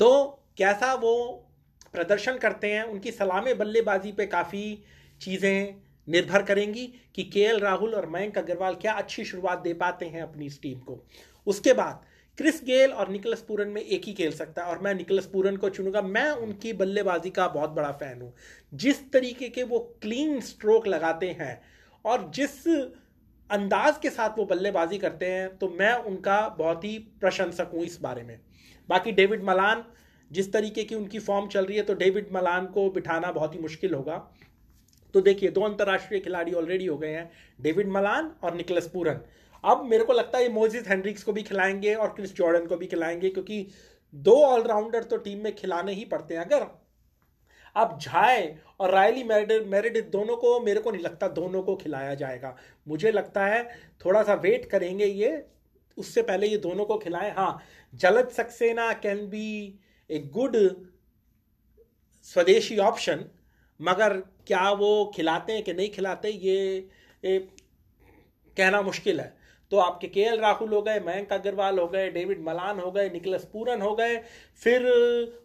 तो 0.00 0.41
कैसा 0.58 0.92
वो 0.94 1.14
प्रदर्शन 1.94 2.38
करते 2.38 2.70
हैं, 2.72 2.82
उनकी 2.84 3.10
सलामे 3.10 3.54
बल्लेबाजी 3.54 4.12
पे 4.12 4.26
काफ़ी 4.28 4.82
चीज़ें 5.20 5.74
निर्भर 6.08 6.42
करेंगी 6.42 6.86
कि 7.14 7.22
के 7.24 7.58
राहुल 7.58 7.94
और 7.94 8.08
मयंक 8.10 8.38
अग्रवाल 8.38 8.74
क्या 8.74 8.92
अच्छी 8.94 9.24
शुरुआत 9.24 9.58
दे 9.58 9.74
पाते 9.74 10.06
हैं 10.06 10.22
अपनी 10.22 10.46
इस 10.46 10.60
टीम 10.62 10.78
को। 10.78 10.98
उसके 11.46 11.72
बाद 11.72 12.00
क्रिस 12.38 12.62
गेल 12.64 12.92
और 12.92 13.08
निकलस 13.08 13.40
पूरन 13.42 13.68
में 13.68 13.80
एक 13.82 14.04
ही 14.04 14.12
खेल 14.12 14.32
सकता 14.32 14.62
है 14.62 14.68
और 14.68 14.78
मैं 14.78 14.94
निकलस 14.94 15.26
पूरन 15.26 15.56
को 15.56 15.68
चुनूँगा। 15.70 16.02
मैं 16.02 16.30
उनकी 16.30 16.72
बल्लेबाजी 16.72 17.30
का 17.30 17.46
बहुत 17.48 17.70
बड़ा 17.70 17.90
फ़ैन 17.92 18.20
हूँ। 18.22 18.32
जिस 18.72 19.10
तरीके 19.12 19.48
के 19.48 19.62
वो 19.62 19.78
क्लीन 20.02 20.40
स्ट्रोक 20.42 20.86
लगाते 20.86 21.30
हैं 21.40 21.60
और 22.04 22.30
जिस 22.34 22.66
अंदाज 23.50 23.98
के 24.02 24.10
साथ 24.10 24.38
वो 24.38 24.44
बल्लेबाजी 24.46 24.98
करते 24.98 25.26
हैं 25.26 25.56
तो 25.58 25.68
मैं 25.70 25.92
उनका 25.94 26.38
बहुत 26.58 26.84
ही 26.84 26.98
प्रशंसक 27.20 27.70
हूँ 27.74 27.84
इस 27.84 27.98
बारे 28.02 28.22
में। 28.22 28.38
बाकी 28.88 29.12
डेविड 29.12 29.42
मलान 29.44 29.84
जिस 30.32 30.52
तरीके 30.52 30.84
की 30.84 30.94
उनकी 30.94 31.18
फॉर्म 31.20 31.46
चल 31.48 31.64
रही 31.64 31.76
है 31.76 31.82
तो 31.82 31.94
डेविड 31.94 32.32
मलान 32.32 32.66
को 32.68 32.88
बिठाना 32.90 33.32
बहुत 33.32 33.54
ही 33.54 33.60
मुश्किल 33.60 33.94
होगा। 33.94 34.16
तो 35.14 35.20
देखिए, 35.20 35.50
दो 35.50 35.60
अंतर्राष्ट्रीय 35.60 36.20
खिलाड़ी 36.20 36.52
ऑलरेडी 36.52 36.86
हो 36.86 36.96
गए 36.98 37.10
हैं 37.10 37.30
डेविड 37.60 37.88
मलान 37.88 38.30
और 38.42 38.54
निकलस 38.54 38.88
पूरन 38.88 39.20
अब 39.64 39.84
मेरे 39.84 40.04
को 40.04 40.12
लगता 40.12 40.38
है 40.38 40.44
ये 40.44 40.50
मोजिस 40.50 40.88
हेनरिक्स 40.88 41.22
को 41.22 41.32
भी 41.32 41.42
खिलाएँगे 41.42 41.94
और 41.94 42.08
क्रिस 42.08 42.34
जॉर्डन 42.34 42.66
को 42.66 42.76
भी 42.76 42.86
खिलाएँगे, 42.86 43.28
क्योंकि 43.28 43.66
दो 44.14 44.34
ऑलराउंडर 44.36 45.02
तो 45.02 45.16
टीम 45.16 45.42
में 45.44 45.54
खिलाने 45.56 45.92
ही 45.92 46.04
पड़ते 46.04 46.34
हैं। 46.34 46.44
अगर 46.44 46.66
अब 47.76 47.98
झाए 47.98 48.56
और 48.80 48.90
रायली 48.90 49.22
मेरिडिथ 49.24 50.10
दोनों 50.12 50.36
को, 50.36 50.58
मेरे 50.60 50.80
को 50.80 50.90
नहीं 50.90 51.02
लगता 51.02 51.28
दोनों 51.30 51.62
को 51.62 51.76
खिलाया 51.76 52.14
जाएगा। 52.14 52.56
मुझे 52.86 53.12
लगता 53.12 53.46
है 53.46 53.62
थोड़ा 54.04 54.22
सा 54.22 54.34
वेट 54.34 54.64
करेंगे 54.70 55.06
ये, 55.06 55.44
उससे 55.98 56.22
पहले 56.22 56.46
ये 56.46 56.56
दोनों 56.58 56.84
को 56.84 56.98
खिलाएँ। 56.98 57.30
हाँ 57.30 57.58
Jalaj 57.94 58.28
Saxena 58.30 58.92
can 58.94 59.26
be 59.26 59.78
a 60.12 60.18
good 60.18 60.56
swadeshi 62.22 62.78
option 62.78 63.24
मगर 63.80 64.16
क्या 64.46 64.70
वो 64.70 65.12
खिलाते 65.16 65.52
हैं 65.52 65.62
कि 65.62 65.72
नहीं 65.72 65.90
खिलाते 65.90 66.28
ये, 66.28 66.88
ये 67.24 67.38
कहना 68.56 68.82
मुश्किल 68.82 69.20
है। 69.20 69.41
तो 69.72 69.78
आपके 69.78 70.08
के 70.08 70.20
एल 70.20 70.40
राहुल 70.40 70.72
हो 70.74 70.82
गए 70.82 71.00
मयंक 71.00 71.32
अग्रवाल 71.32 71.78
हो 71.78 71.86
गए 71.88 72.10
डेविड 72.10 72.40
मलान 72.40 72.80
हो 72.80 72.90
गए 72.90 73.10
निकलस 73.10 73.44
पूरन 73.44 73.82
हो 73.82 73.94
गए 73.94 74.16
फिर 74.62 74.82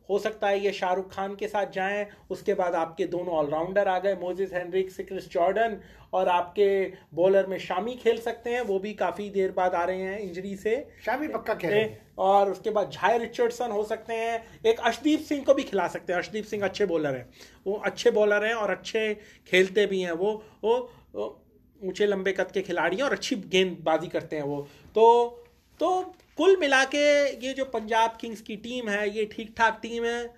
हो 0.09 0.19
सकता 0.19 0.47
है 0.47 0.59
ये 0.59 0.71
शाहरुख 0.71 1.13
खान 1.13 1.35
के 1.35 1.47
साथ 1.47 1.65
जाएँ 1.65 2.05
उसके 2.29 2.53
बाद 2.53 2.75
आपके 2.75 3.05
दोनों 3.05 3.33
ऑलराउंडर 3.33 3.87
आ 3.87 3.99
गए 3.99 4.15
मोजिस 4.15 4.53
हेनरिक 4.53 4.91
क्रिस 5.07 5.29
जॉर्डन 5.31 5.77
और 6.13 6.27
आपके 6.27 6.67
बॉलर 7.13 7.47
में 7.47 7.57
शामी 7.59 7.95
खेल 7.95 8.17
सकते 8.17 8.49
हैं 8.49 8.61
वो 8.61 8.79
भी 8.79 8.93
काफ़ी 8.93 9.29
देर 9.29 9.51
बाद 9.51 9.75
आ 9.75 9.83
रहे 9.83 10.01
हैं 10.01 10.19
इंजरी 10.19 10.55
से। 10.55 10.75
शामी 11.05 11.27
पक्का 11.27 11.53
खेल 11.53 11.95
और 12.17 12.51
उसके 12.51 12.69
बाद 12.69 12.91
झाय 12.91 13.17
रिचर्डसन 13.17 13.71
हो 13.71 13.83
सकते 13.83 14.13
हैं 14.13 14.61
एक 14.65 14.79
अर्शदीप 14.79 15.19
सिंह 15.19 15.43
को 15.43 15.53
भी 15.53 15.63
खिला 15.63 15.87
सकते 15.87 16.13
हैं 16.13 16.19
अर्शदीप 16.19 16.45
सिंह 16.45 16.63
अच्छे 16.63 16.85
बॉलर 16.85 17.15
हैं 17.15 17.29
वो 17.67 17.81
अच्छे 17.85 18.11
बॉलर 18.11 18.45
हैं 18.45 18.53
और 18.53 18.71
अच्छे 18.71 19.13
खेलते 19.47 19.85
भी 19.85 20.01
हैं 20.01 20.11
वो 20.11 20.43
वो, 20.63 20.91
वो 21.15 21.43
ऊँचे 21.83 22.05
लंबे 22.05 22.31
कद 22.33 22.51
के 22.51 22.61
खिलाड़ी 22.61 22.97
हैं 22.97 23.03
और 23.03 23.13
अच्छी 23.13 23.35
गेंदबाजी 23.35 24.07
करते 24.07 24.35
हैं 24.35 24.43
वो। 24.43 24.61
तो 24.95 25.43
तो 25.79 25.89
कुल 26.37 26.55
मिला 26.59 26.83
के 26.85 27.05
ये 27.45 27.53
जो 27.53 27.65
पंजाब 27.65 28.17
किंग्स 28.21 28.41
की 28.41 28.55
टीम 28.55 28.89
है, 28.89 29.09
ये 29.09 29.25
ठीक 29.25 29.53
ठाक 29.57 29.79
टीम 29.81 30.05
है। 30.05 30.33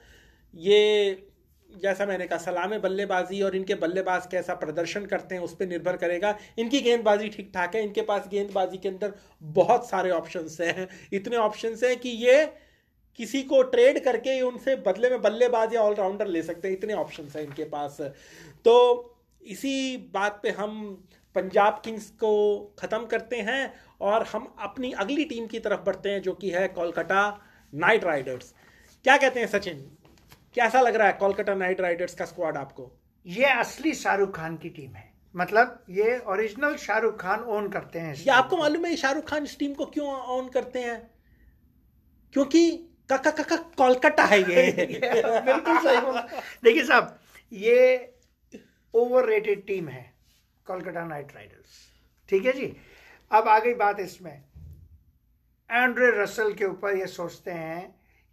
ये, 0.54 1.28
जैसा 1.70 2.06
मैंने 2.06 2.28
कहा, 2.28 2.38
सलामे 2.40 2.80
बल्लेबाजी 2.80 3.42
और 3.42 3.56
इनके 3.56 3.76
बल्लेबाज 3.76 4.28
कैसा 4.32 4.54
प्रदर्शन 4.56 5.06
करते 5.06 5.36
हैं 5.36 5.42
उस 5.42 5.56
पर 5.56 5.68
निर्भर 5.68 5.98
करेगा। 5.98 6.38
इनकी 6.60 6.82
गेंदबाजी 6.82 7.30
ठीक 7.30 7.52
ठाक 7.54 7.76
है, 7.76 7.84
इनके 7.84 8.02
पास 8.02 8.28
गेंदबाजी 8.28 8.78
के 8.78 8.90
अंदर 8.90 9.14
बहुत 9.42 9.90
सारे 9.90 10.12
ऑप्शंस 10.12 10.58
हैं। 10.62 10.88
इतने 11.14 11.38
ऑप्शंस 11.38 11.84
हैं 11.84 11.96
कि 12.00 12.10
ये 12.10 12.46
किसी 13.20 13.44
को 13.44 13.62
ट्रेड 13.66 14.04
करके 14.04 14.40
उनसे 14.42 14.76
बदले 14.86 15.10
में 15.10 15.22
बल्लेबाज 15.22 15.74
या 15.74 15.82
ऑलराउंडर 15.82 16.28
ले 16.28 16.42
सकते 16.44 16.68
हैं। 16.68 16.76
इतने 16.76 16.94
ऑप्शन 16.96 17.28
हैं 17.36 17.44
इनके 17.44 17.64
पास। 17.70 17.98
तो 18.66 18.76
इसी 19.42 19.98
बात 20.14 20.40
पे 20.44 20.50
हम 20.50 20.76
पंजाब 21.36 21.82
किंग्स 21.86 22.10
को 22.10 22.60
ख़त्म 22.80 23.06
करते 23.06 23.36
हैं 23.36 23.74
और 24.02 24.24
हम 24.24 24.56
अपनी 24.60 24.92
अगली 24.92 25.26
टीम 25.26 25.48
की 25.48 25.60
तरफ़ 25.60 25.80
बढ़ते 25.80 26.10
हैं 26.10 26.22
जो 26.22 26.34
कि 26.34 26.50
है 26.50 26.68
कोलकाता 26.68 27.42
नाइट 27.76 28.04
राइडर्स। 28.04 28.54
क्या 29.04 29.18
कहते 29.18 29.40
हैं 29.40 29.48
सचिन? 29.48 29.98
कैसा 30.56 30.82
लग 30.82 30.96
रहा 30.96 31.08
है 31.08 31.14
कोलकाता 31.14 31.54
नाइट 31.54 31.82
राइडर्स 31.82 32.16
का 32.16 32.26
स्क्वाड 32.26 32.58
आपको? 32.58 33.00
ये 33.26 33.46
असली 33.46 33.94
शाहरुख 33.94 34.36
खान 34.36 34.58
की 34.58 34.70
टीम 34.70 34.92
है। 34.92 35.14
मतलब 35.36 35.84
ये 35.90 36.20
ओरिजिनल 36.20 36.76
शाहरुख 36.76 37.22
खान 37.22 37.40
ओन 37.40 37.70
करते 37.70 38.00
हैं 38.00 38.16
ये 38.16 38.30
आपको 38.30 38.58
मालूम 38.58 38.86
है 38.86 38.96
शाहरुख 38.96 39.30
खान 39.30 39.44
इस 39.44 39.60
टीम 39.60 39.74
को 39.74 39.86
क्यों 39.86 40.22
ओन 40.22 40.50
करते 40.50 40.80
हैं? 40.80 41.12
क्योंकि 42.34 42.72
काका 43.10 43.32
काका 43.32 43.56
कोलकाता 43.56 44.24
है 44.24 44.40
ये। 44.40 44.72
बिल्कुल 45.42 45.78
सही 45.78 45.98
देखिए 46.64 46.84
साहब 46.84 47.20
ये 47.54 48.14
ओवर 48.94 49.56
टीम 49.56 49.88
है। 49.88 50.19
Kolkata 50.70 51.04
knight 51.06 51.36
riders. 51.36 51.78
ठीक 52.30 52.46
है 52.46 52.54
जी? 52.54 52.76
अब 53.32 53.48
आ 53.48 53.60
गई 53.60 53.74
बात 53.76 54.00
इसमें। 54.00 54.44
एंड्रे 55.70 56.12
रसल 56.14 56.54
के 56.54 56.66
ऊपर 56.66 56.96
ये 56.96 57.08
सोचते 57.08 57.52
हैं 57.54 57.88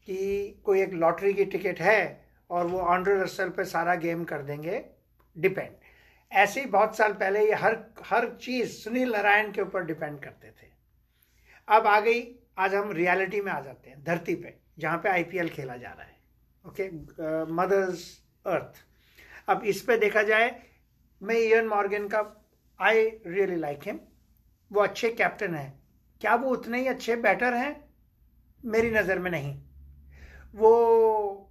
कि 0.09 0.61
कोई 0.65 0.83
एक 0.83 0.93
लॉटरी 0.95 1.33
की 1.35 1.45
टिकट 1.45 1.81
है 1.81 2.01
और 2.51 2.67
वो 2.67 2.95
एंड्रे 2.95 3.21
रसल 3.23 3.49
पे 3.49 3.65
सारा 3.65 3.95
गेम 3.97 4.25
कर 4.25 4.43
देंगे। 4.43 4.85
डिपेंड। 5.37 5.75
ऐसे 6.33 6.61
ही 6.61 6.67
बहुत 6.67 6.97
साल 6.97 7.13
पहले 7.13 7.45
ये 7.47 7.55
हर 7.55 7.77
हर 8.05 8.29
चीज़ 8.37 8.73
सुनील 8.73 9.13
नारायण 9.13 9.51
के 9.53 9.63
ऊपर 9.63 9.85
डिपेंड 9.85 10.19
करते 10.21 10.51
थे। 10.53 10.69
अब 11.69 11.87
आ 11.87 11.99
गई, 12.01 12.23
आज 12.59 12.75
हम 12.75 12.93
रियलिटी 12.93 13.41
में 13.41 13.53
आ 13.53 13.61
जाते 13.61 13.91
हैं, 13.91 14.03
धरती 14.05 14.35
पे, 14.35 14.55
जहाँ 14.79 14.99
पे 14.99 15.09
आईपीएल 15.09 15.49
खेला 15.49 15.77
जा 15.77 15.91
रहा 15.91 16.03
है। 16.03 16.17
ओके? 16.65 16.89
Mothers, 17.53 18.03
earth. 18.47 18.85
अब 19.49 19.65
इस 19.65 19.83
पे 19.83 19.97
देखा 19.99 20.23
जाए 20.23 20.49
मैं 21.23 21.37
इयन 21.37 21.67
मॉर्गन 21.67 22.09
का 22.09 22.21
आई 22.81 23.05
रियली 23.27 23.57
लाइक 23.57 23.87
हिम 23.87 23.99
वो 24.71 24.81
अच्छे 24.83 25.11
कैप्टन 25.13 25.55
हैं। 25.55 25.73
क्या 26.21 26.35
वो 26.35 26.51
उतने 26.51 26.81
ही 26.81 26.87
अच्छे 26.89 27.17
बैटर 27.19 27.55
हैं? 27.55 27.75
मेरी 28.65 28.91
नज़र 28.91 29.19
में 29.19 29.31
नहीं। 29.31 29.55
वो 30.55 31.43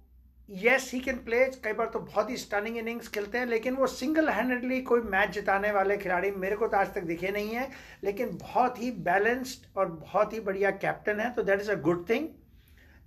यस 0.48 0.90
ही 0.94 1.00
कैन 1.00 1.16
प्ले 1.18 1.44
कई 1.64 1.72
बार 1.72 1.86
तो 1.86 1.98
बहुत 2.00 2.30
ही 2.30 2.36
स्टनिंग 2.36 2.76
इनिंग्स 2.78 3.08
खेलते 3.08 3.38
हैं, 3.38 3.46
लेकिन 3.46 3.74
वो 3.76 3.86
सिंगल 3.88 4.28
हैंडेडली 4.28 4.80
कोई 4.82 5.00
मैच 5.04 5.30
जिताने 5.30 5.70
वाले 5.72 5.96
खिलाड़ी 5.96 6.30
मेरे 6.32 6.56
को 6.56 6.66
तो 6.68 6.76
आज 6.76 6.92
तक 6.94 7.02
दिखे 7.04 7.30
नहीं 7.30 7.50
है, 7.50 7.68
लेकिन 8.04 8.36
बहुत 8.38 8.82
ही 8.82 8.90
बैलेंस्ड 9.02 9.66
और 9.76 9.86
बहुत 9.88 10.32
ही 10.32 10.40
बढ़िया 10.40 10.70
कैप्टन 10.76 11.20
है 11.20 11.32
तो 11.34 11.42
that 11.42 11.60
is 11.60 11.70
a 11.70 11.80
good 11.80 12.08
thing 12.10 12.28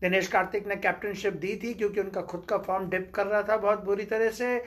Dinesh 0.01 0.27
Karthik 0.27 0.67
ने 0.67 0.75
कैप्टनशिप 0.77 1.33
दी 1.35 1.55
थी, 1.63 1.73
क्योंकि 1.73 1.99
उनका 1.99 2.21
खुद 2.23 2.45
का 2.49 2.57
फॉर्म 2.57 2.89
डिप 2.89 3.11
कर 3.15 3.27
रहा 3.27 3.41
था 3.43 3.57
बहुत 3.57 3.83
बुरी 3.85 4.05
तरह 4.05 4.29
से। 4.31 4.57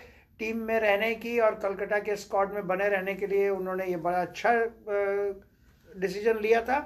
टीम 0.43 0.63
में 0.67 0.79
रहने 0.81 1.15
की 1.15 1.39
और 1.39 1.55
कलकत्ता 1.63 1.99
के 2.07 2.17
स्क्वाड 2.17 2.53
में 2.55 2.67
बने 2.67 2.89
रहने 2.89 3.15
के 3.15 3.27
लिए 3.27 3.49
उन्होंने 3.49 3.87
ये 3.87 3.97
बड़ा 3.97 4.21
अच्छा 4.23 4.53
डिसीज़न 5.89 6.39
लिया 6.43 6.61
था। 6.63 6.79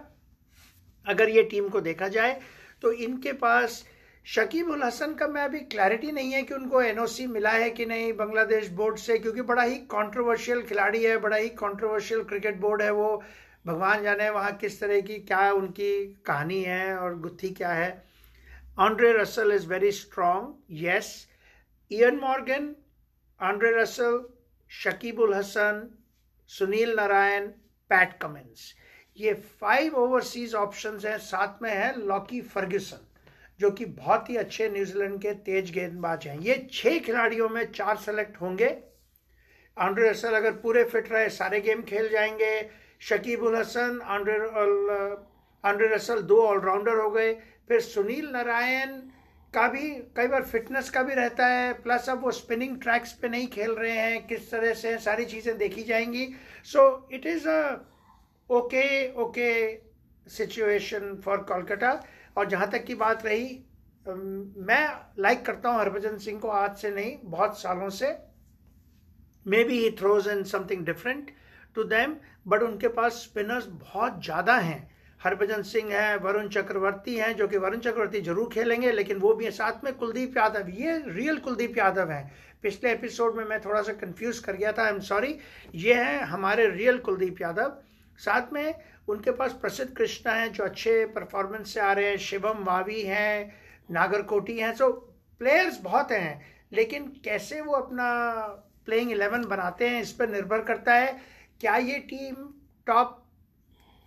अगर 1.07 1.29
ये 1.29 1.43
टीम 1.51 1.69
को 1.69 1.81
देखा 1.81 2.09
जाए 2.09 2.41
तो 2.83 2.93
इनके 2.93 3.33
पास 3.33 3.85
शकीब 4.27 4.69
उल 4.71 4.83
हसन 4.83 5.13
का 5.15 5.27
मैं 5.29 5.43
अभी 5.43 5.59
क्लैरिटी 5.73 6.11
नहीं 6.13 6.33
है 6.33 6.43
कि 6.43 6.55
उनको 6.55 6.83
एनओसी 6.83 7.27
मिला 7.27 7.51
है 7.51 7.71
कि 7.71 7.87
नहीं 7.87 8.13
बांग्लादेश 8.13 8.69
बोर्ड 8.79 8.97
से 8.99 9.19
क्योंकि 9.19 9.43
बड़ा 9.51 9.63
ही 9.63 9.77
कंट्रोवर्शियल 9.93 10.63
खिलाड़ी 10.63 11.03
है 11.05 11.17
बड़ा 11.19 11.37
ही 11.37 11.49
कंट्रोवर्शियल 11.61 12.23
क्रिकेट 12.25 12.57
बोर्ड 12.61 12.83
है 12.83 12.91
वो। 12.93 13.23
भगवान 13.67 14.03
जाने 14.03 14.31
वहाँ 14.31 14.53
किस 14.53 14.81
तरह 14.81 15.01
की 15.01 15.19
क्या 15.31 15.51
उनकी 15.53 15.91
कहानी 16.27 16.63
है 16.63 16.97
और 16.97 17.19
गुत्थी 17.19 17.51
क्या 17.51 17.73
है। 17.73 17.91
Andre 18.79 19.13
Russell 19.19 19.53
is 19.53 19.67
very 19.69 19.93
strong, 19.93 20.43
yes. 20.81 21.07
Ian 21.91 22.19
Morgan, 22.25 22.65
Andre 23.41 23.71
Russell, 23.73 24.21
Shakibul 24.71 25.35
Hassan, 25.35 25.81
Sunil 26.51 26.95
Narine 26.97 27.47
Pat 27.91 28.13
Cummins 28.21 28.61
ये 29.17 29.33
फाइव 29.61 29.95
ओवरसीज 29.99 30.55
ऑप्शंस 30.55 31.05
हैं 31.05 31.17
साथ 31.19 31.63
में 31.63 31.71
है 31.71 31.91
लॉकी 32.07 32.41
फर्ग्यूसन 32.41 33.07
जो 33.61 33.71
कि 33.71 33.85
बहुत 33.85 34.31
ही 34.31 34.37
अच्छे 34.37 34.69
न्यूजीलैंड 34.69 35.21
के 35.23 35.33
तेज 35.49 35.71
गेंदबाज 35.73 36.27
हैं। 36.27 36.39
ये 36.41 36.57
छह 36.73 36.99
खिलाड़ियों 36.99 37.49
में 37.49 37.65
चार 37.73 37.97
सेलेक्ट 37.97 38.41
होंगे। 38.41 38.69
आंड्रे 39.77 40.09
रसल 40.11 40.35
अगर 40.35 40.53
पूरे 40.63 40.85
फिट 40.85 41.13
रहे 41.13 41.29
सारे 41.31 41.61
गेम 41.61 41.83
खेल 41.83 42.09
जाएँगे। 42.09 42.55
Shakib 43.01 43.43
ul 43.43 43.57
Hasan 43.57 44.01
Andre 44.05 44.39
Andre 45.65 45.95
Russell 45.95 46.23
दो 46.23 46.41
ऑलराउंडर 46.47 47.01
हो 47.01 47.11
गए। 47.11 47.35
फिर 47.69 47.81
सुनील 47.81 48.31
नारायण 48.31 49.01
का 49.57 49.67
भी, 49.69 49.91
कई 50.17 50.27
बार 50.29 50.43
फिटनेस 50.45 50.91
का 50.91 51.03
भी 51.03 51.15
रहता 51.15 51.47
है 51.49 51.73
प्लस 51.83 52.09
अब 52.11 52.23
वो 52.23 52.31
स्पिनिंग 52.33 52.81
ट्रैक्स 52.81 53.13
पे 53.13 53.29
नहीं 53.29 53.47
खेल 53.49 53.71
रहे 53.73 53.93
हैं, 53.93 54.27
किस 54.27 54.51
तरह 54.51 54.75
से 54.75 54.97
सारी 55.01 55.25
चीज़ें 55.27 55.57
देखी 55.59 55.83
जाएँगी। 55.85 56.29
So 56.65 57.09
it 57.13 57.27
is 57.27 57.49
a 57.49 57.61
okay 58.51 59.13
okay 59.23 59.53
situation 60.27 61.21
for 61.25 61.39
Kolkata 61.49 61.93
और 62.37 62.49
जहाँ 62.49 62.71
तक 62.71 62.85
की 62.85 62.95
बात 62.97 63.25
रही 63.27 63.45
मैं 64.07 64.87
लाइक 65.19 65.45
करता 65.47 65.69
हूँ 65.69 65.81
हरभजन 65.81 66.19
सिंह 66.19 66.39
को 66.41 66.49
आज 66.49 66.77
से 66.79 66.91
नहीं, 66.91 67.17
बहुत 67.25 67.61
सालों 67.61 67.89
से। 67.91 68.17
Maybe 69.65 69.79
he 69.79 69.91
throws 69.99 70.29
in 70.29 70.43
something 70.47 70.85
different 70.87 71.31
to 71.77 71.85
them 71.85 72.15
but 72.47 72.63
उनके 72.63 72.89
पास 72.91 73.13
स्पिनर्स 73.23 73.67
बहुत 73.67 74.23
ज़्यादा 74.25 74.57
हैं। 74.59 74.79
हरभजन 75.27 75.63
सिंह 75.65 75.93
है, 75.93 76.17
वरुण 76.19 76.49
चक्रवर्ती 76.49 77.15
हैं, 77.17 77.35
जो 77.37 77.49
कि 77.49 77.59
वरुण 77.59 77.79
चक्रवर्ती 77.81 78.21
ज़रूर 78.23 78.49
खेलेंगे, 78.53 78.93
लेकिन 78.93 79.19
वो 79.19 79.35
भी 79.35 79.45
है। 79.45 79.51
साथ 79.53 79.85
में 79.85 79.93
कुलदीप 79.95 80.37
यादव, 80.37 80.69
ये 80.71 80.99
रियल 81.07 81.39
कुलदीप 81.39 81.79
यादव 81.79 82.11
हैं। 82.11 82.33
पिछले 82.63 82.93
एपिसोड 82.93 83.37
में 83.37 83.45
मैं 83.45 83.61
थोड़ा 83.61 83.83
सा 83.83 83.93
कंफ्यूज 83.95 84.39
कर 84.39 84.57
गया 84.57 84.73
था 84.73 84.85
आई 84.85 84.91
एम 84.91 85.01
सॉरी 85.01 85.39
ये 85.75 85.95
हैं 85.95 86.21
हमारे 86.25 86.67
रियल 86.69 86.99
कुलदीप 86.99 87.41
यादव। 87.43 87.77
साथ 88.19 88.53
में 88.53 88.75
उनके 89.09 89.31
पास 89.31 89.53
प्रसिद्ध 89.53 89.93
कृष्णा 89.97 90.33
हैं, 90.33 90.53
जो 90.53 90.65
अच्छे 90.65 91.05
परफॉर्मेंस 91.07 91.75
से 91.75 91.81
आ 91.81 91.93
रहे 91.93 92.09
हैं। 92.09 92.17
शिवम 92.19 92.65
वावी 92.65 93.03
हैं, 93.03 93.53
नागरकोटी 93.91 94.59
हैं। 94.59 94.75
सो 94.75 94.91
प्लेयर्स 95.41 95.81
बहुत 95.81 96.13
हैं, 96.13 96.41
लेकिन 96.73 97.05
कैसे 97.25 97.61
वो 97.61 97.73
अपना 97.73 98.09
प्लेइंग 98.87 99.11
इलेवन 99.13 99.45
बनाते 99.45 99.89
हैं, 99.89 100.01
इस 100.03 100.13
पर 100.13 100.29
निर्भर 100.29 100.61
करता 100.63 100.95
है। 100.95 101.17
क्या 101.61 101.77
ये 101.77 101.99
टीम 102.09 102.35
टॉप 102.87 103.23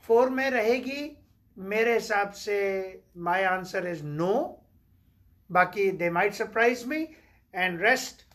फोर 0.09 0.29
में 0.29 0.49
रहेगी। 0.51 1.09
मेरे 1.57 1.93
हिसाब 1.93 2.31
से 2.33 2.59
माय 3.19 3.43
आंसर 3.45 3.87
इज़ 3.87 4.03
नो 4.03 4.35
बाकी 5.49 5.89
they 5.93 6.09
might 6.09 6.33
surprise 6.33 6.85
me 6.87 7.07
and 7.53 7.81
rest 7.81 8.25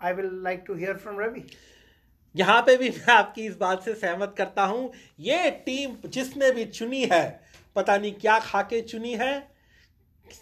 I 0.00 0.12
will 0.12 0.30
like 0.44 0.64
to 0.66 0.74
hear 0.74 0.96
from 0.96 1.20
Ravi 1.20 1.44
यहाँ 2.34 2.60
पे 2.62 2.76
भी 2.76 2.88
मैं 2.90 3.12
आपकी 3.12 3.46
इस 3.46 3.56
बात 3.56 3.82
से 3.84 3.94
सहमत 3.94 4.34
करता 4.38 4.64
हूँ। 4.64 4.90
ये 5.20 5.50
टीम 5.66 5.96
जिसने 6.06 6.50
भी 6.50 6.64
चुनी 6.66 7.02
है, 7.12 7.40
पता 7.76 7.96
नहीं 7.96 8.12
क्या 8.14 8.38
खा 8.40 8.62
के 8.62 8.80
चुनी 8.82 9.12
है, 9.14 9.32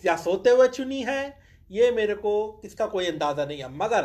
या 0.05 0.17
सोते 0.17 0.51
हुए 0.51 0.69
चुनी 0.69 1.03
है, 1.03 1.39
ये 1.71 1.91
मेरे 1.91 2.15
को 2.15 2.63
इसका 2.65 2.87
कोई 2.87 3.07
अंदाज़ा 3.07 3.45
नहीं 3.45 3.59
है। 3.59 3.69
मगर 3.77 4.03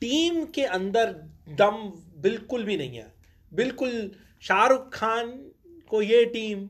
टीम 0.00 0.44
के 0.54 0.64
अंदर 0.78 1.12
दम 1.58 1.76
बिल्कुल 2.22 2.64
भी 2.64 2.76
नहीं 2.76 2.96
है। 2.96 3.12
बिल्कुल 3.52 4.10
शाहरुख 4.42 4.92
खान 4.94 5.32
को 5.94 6.02
ये 6.04 6.24
टीम 6.32 6.68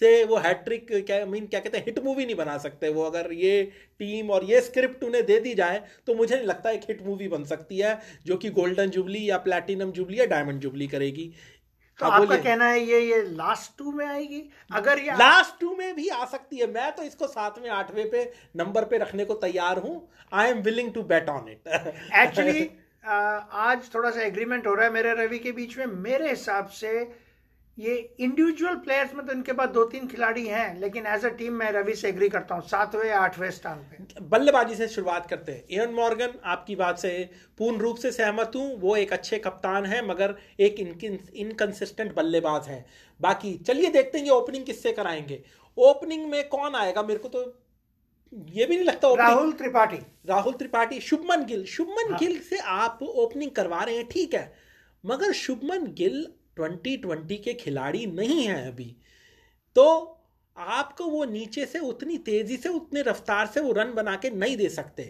से 0.00 0.24
वो 0.24 0.36
हैट्रिक 0.38 0.86
क्या 0.90 1.24
मीन 1.26 1.46
क्या 1.46 1.60
कहते 1.60 1.78
हैं 1.78 1.84
हिट 1.84 1.98
मूवी 2.00 2.24
नहीं 2.24 2.34
बना 2.36 2.56
सकते। 2.58 2.88
वो 2.90 3.04
अगर 3.04 3.32
ये 3.34 3.62
टीम 4.00 4.30
और 4.30 4.44
ये 4.44 4.60
स्क्रिप्ट 4.62 5.04
उन्हें 5.04 5.24
दे 5.26 5.38
दी 5.40 5.54
जाए 5.56 5.82
तो 6.06 6.14
मुझे 6.14 6.34
नहीं 6.34 6.46
लगता 6.46 6.70
एक 6.70 6.82
हिट 6.88 7.02
मूवी 7.04 7.28
बन 7.28 7.44
सकती 7.46 7.78
है 7.78 8.00
जो 8.26 8.36
कि 8.36 8.50
गोल्डन 8.52 8.90
जुबली 8.90 9.28
या 9.28 9.38
प्लेटिनम 9.46 9.90
जुबली 9.92 10.20
या 10.20 10.26
डायमंड 10.28 10.60
जुबली 10.60 10.86
करेगी। 10.88 11.32
तो 12.00 12.06
हाँ, 12.06 12.20
आपका 12.20 12.36
कहना 12.36 12.66
है 12.66 12.80
ये 12.80 13.00
ये 13.02 13.22
लास्ट 13.34 13.76
टू 13.78 13.92
में 13.92 14.04
आएगी? 14.06 14.42
अगर 14.70 14.98
ये 15.00 15.12
लास्ट 15.18 15.60
टू 15.60 15.74
में 15.76 15.94
भी 15.94 16.08
आ 16.10 16.24
सकती 16.26 16.58
है। 16.58 16.66
मैं 16.72 16.90
तो 16.96 17.02
इसको 17.04 17.26
सातवें 17.28 17.70
आठवें 17.72 18.10
पे 18.10 18.24
नंबर 18.56 18.84
पे 18.84 18.98
रखने 18.98 19.24
को 19.24 19.34
तैयार 19.42 19.78
हूँ। 19.78 19.94
I 20.32 20.50
am 20.50 20.60
willing 20.62 20.92
to 20.94 21.02
bet 21.04 21.28
on 21.30 21.48
it 21.48 21.68
actually 22.16 22.68
आज 23.04 23.94
थोड़ा 23.94 24.10
सा 24.10 24.22
एग्रीमेंट 24.22 24.66
हो 24.66 24.74
रहा 24.74 24.84
है 24.84 24.92
मेरे 24.92 25.14
रवि 25.16 25.38
के 25.38 25.52
बीच 25.54 25.78
में। 25.78 25.86
मेरे 25.86 26.28
हिसाब 26.30 26.68
से 26.76 26.92
ये 27.78 27.94
इंडिविजुअल 28.20 28.74
प्लेयर्स 28.76 29.14
में 29.14 29.24
तो 29.26 29.32
इनके 29.32 29.52
पास 29.52 29.68
दो 29.70 29.84
तीन 29.84 30.06
खिलाड़ी 30.08 30.46
हैं 30.46 30.80
लेकिन 30.80 31.06
एज 31.06 31.24
अ 31.24 31.28
टीम 31.38 31.52
मैं 31.54 31.70
रवि 31.72 31.94
से 31.94 32.08
एग्री 32.08 32.28
करता 32.28 32.54
हूँ 32.54 32.62
सातवें 32.68 33.10
आठवें 33.10 33.50
स्थान 33.50 33.78
पे। 33.90 34.22
बल्लेबाजी 34.28 34.74
से 34.74 34.88
शुरुआत 34.88 35.26
करते 35.26 35.52
हैं। 35.52 35.64
इयन 35.70 35.92
मॉर्गन 35.94 36.32
आपकी 36.46 36.76
बात 36.76 36.98
से 36.98 37.10
पूर्ण 37.58 37.78
रूप 37.78 37.96
से 37.96 38.12
सहमत 38.12 38.52
हूँ 38.56 38.80
वो 38.80 38.96
एक 38.96 39.12
अच्छे 39.12 39.38
कप्तान 39.38 39.86
है 39.86 40.06
मगर 40.08 40.34
एक 40.60 40.80
इनकन्सिस्टेंट 40.80 42.14
बल्लेबाज 42.14 42.68
है। 42.68 42.84
बाकी 43.20 43.54
चलिए 43.66 43.90
देखते 43.90 44.18
हैं 44.18 44.24
ये 44.24 44.30
ओपनिंग 44.32 44.64
किससे 44.64 44.92
कराएँगे। 44.92 45.42
ओपनिंग 45.78 46.26
में 46.30 46.48
कौन 46.48 46.74
आएगा? 46.74 47.02
मेरे 47.02 47.18
को 47.18 47.28
तो 47.28 47.44
ये 48.32 48.66
भी 48.66 48.76
नहीं 48.76 48.86
लगता 48.86 49.14
राहुल 49.16 49.52
त्रिपाठी। 49.52 49.96
राहुल 50.28 50.54
त्रिपाठी 50.54 51.00
शुभमन 51.02 51.44
गिल। 51.44 51.64
शुभमन 51.66 52.10
हाँ। 52.10 52.18
गिल 52.18 52.38
से 52.40 52.58
आप 52.58 52.98
ओपनिंग 53.02 53.50
करवा 53.50 53.82
रहे 53.82 53.96
हैं 53.96 54.08
ठीक 54.08 54.34
है। 54.34 54.52
मगर 55.04 55.32
शुभमन 55.34 55.86
गिल 55.98 56.26
ट्वेंटी 56.58 56.96
ट्वेंटी 56.96 57.36
के 57.38 57.54
खिलाड़ी 57.54 58.06
नहीं 58.08 58.42
हैं 58.44 58.66
अभी। 58.66 58.94
तो 59.76 59.84
आपको 60.56 61.04
वो 61.04 61.24
नीचे 61.26 61.64
से 61.66 61.78
उतनी 61.80 62.16
तेज़ी 62.18 62.56
से, 62.56 62.68
उतने 62.68 63.02
रफ्तार 63.02 63.46
से 63.46 63.60
वो 63.60 63.72
रन 63.72 63.92
बना 63.94 64.14
के 64.16 64.30
नहीं 64.32 64.56
दे 64.56 64.68
सकते। 64.70 65.02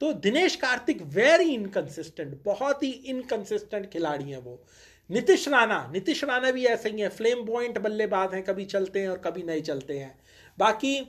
तो 0.00 0.12
दिनेश 0.14 0.56
कार्तिक 0.56 1.02
वेरी 1.14 1.52
इनकंसिस्टेंट 1.54 2.40
बहुत 2.44 2.82
ही 2.82 2.90
इनकंसिस्टेंट 2.90 3.88
खिलाड़ी 3.90 4.30
हैं 4.30 4.38
वो। 4.38 4.62
नीतीश 5.10 5.46
राणा 5.48 5.78
नीतीश 5.92 6.22
राणा 6.24 6.50
भी 6.50 6.64
ऐसे 6.66 6.90
ही 6.90 7.00
है 7.00 7.08
फ्लेम 7.10 7.44
पॉइंट 7.46 7.78
बल्लेबाज 7.78 8.34
हैं, 8.34 8.42
कभी 8.44 8.64
चलते 8.66 9.00
हैं 9.00 9.08
और 9.08 9.18
कभी 9.18 9.42
नहीं 9.42 9.62
चलते 9.62 9.98
हैं। 9.98 10.18
बाकी 10.58 11.00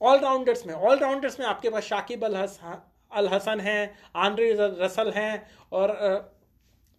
ऑलराउंडर्स 0.00 0.66
में 0.66 0.74
ऑलराउंडर्स 0.74 1.38
में 1.40 1.46
आपके 1.46 1.70
पास 1.70 1.82
शाकिब 1.84 2.24
अल 2.24 2.34
अल 2.34 3.28
हसन 3.28 3.60
हैं, 3.60 3.98
आंद्रे 4.16 4.52
रसल 4.58 5.10
हैं 5.10 5.46
और 5.72 5.96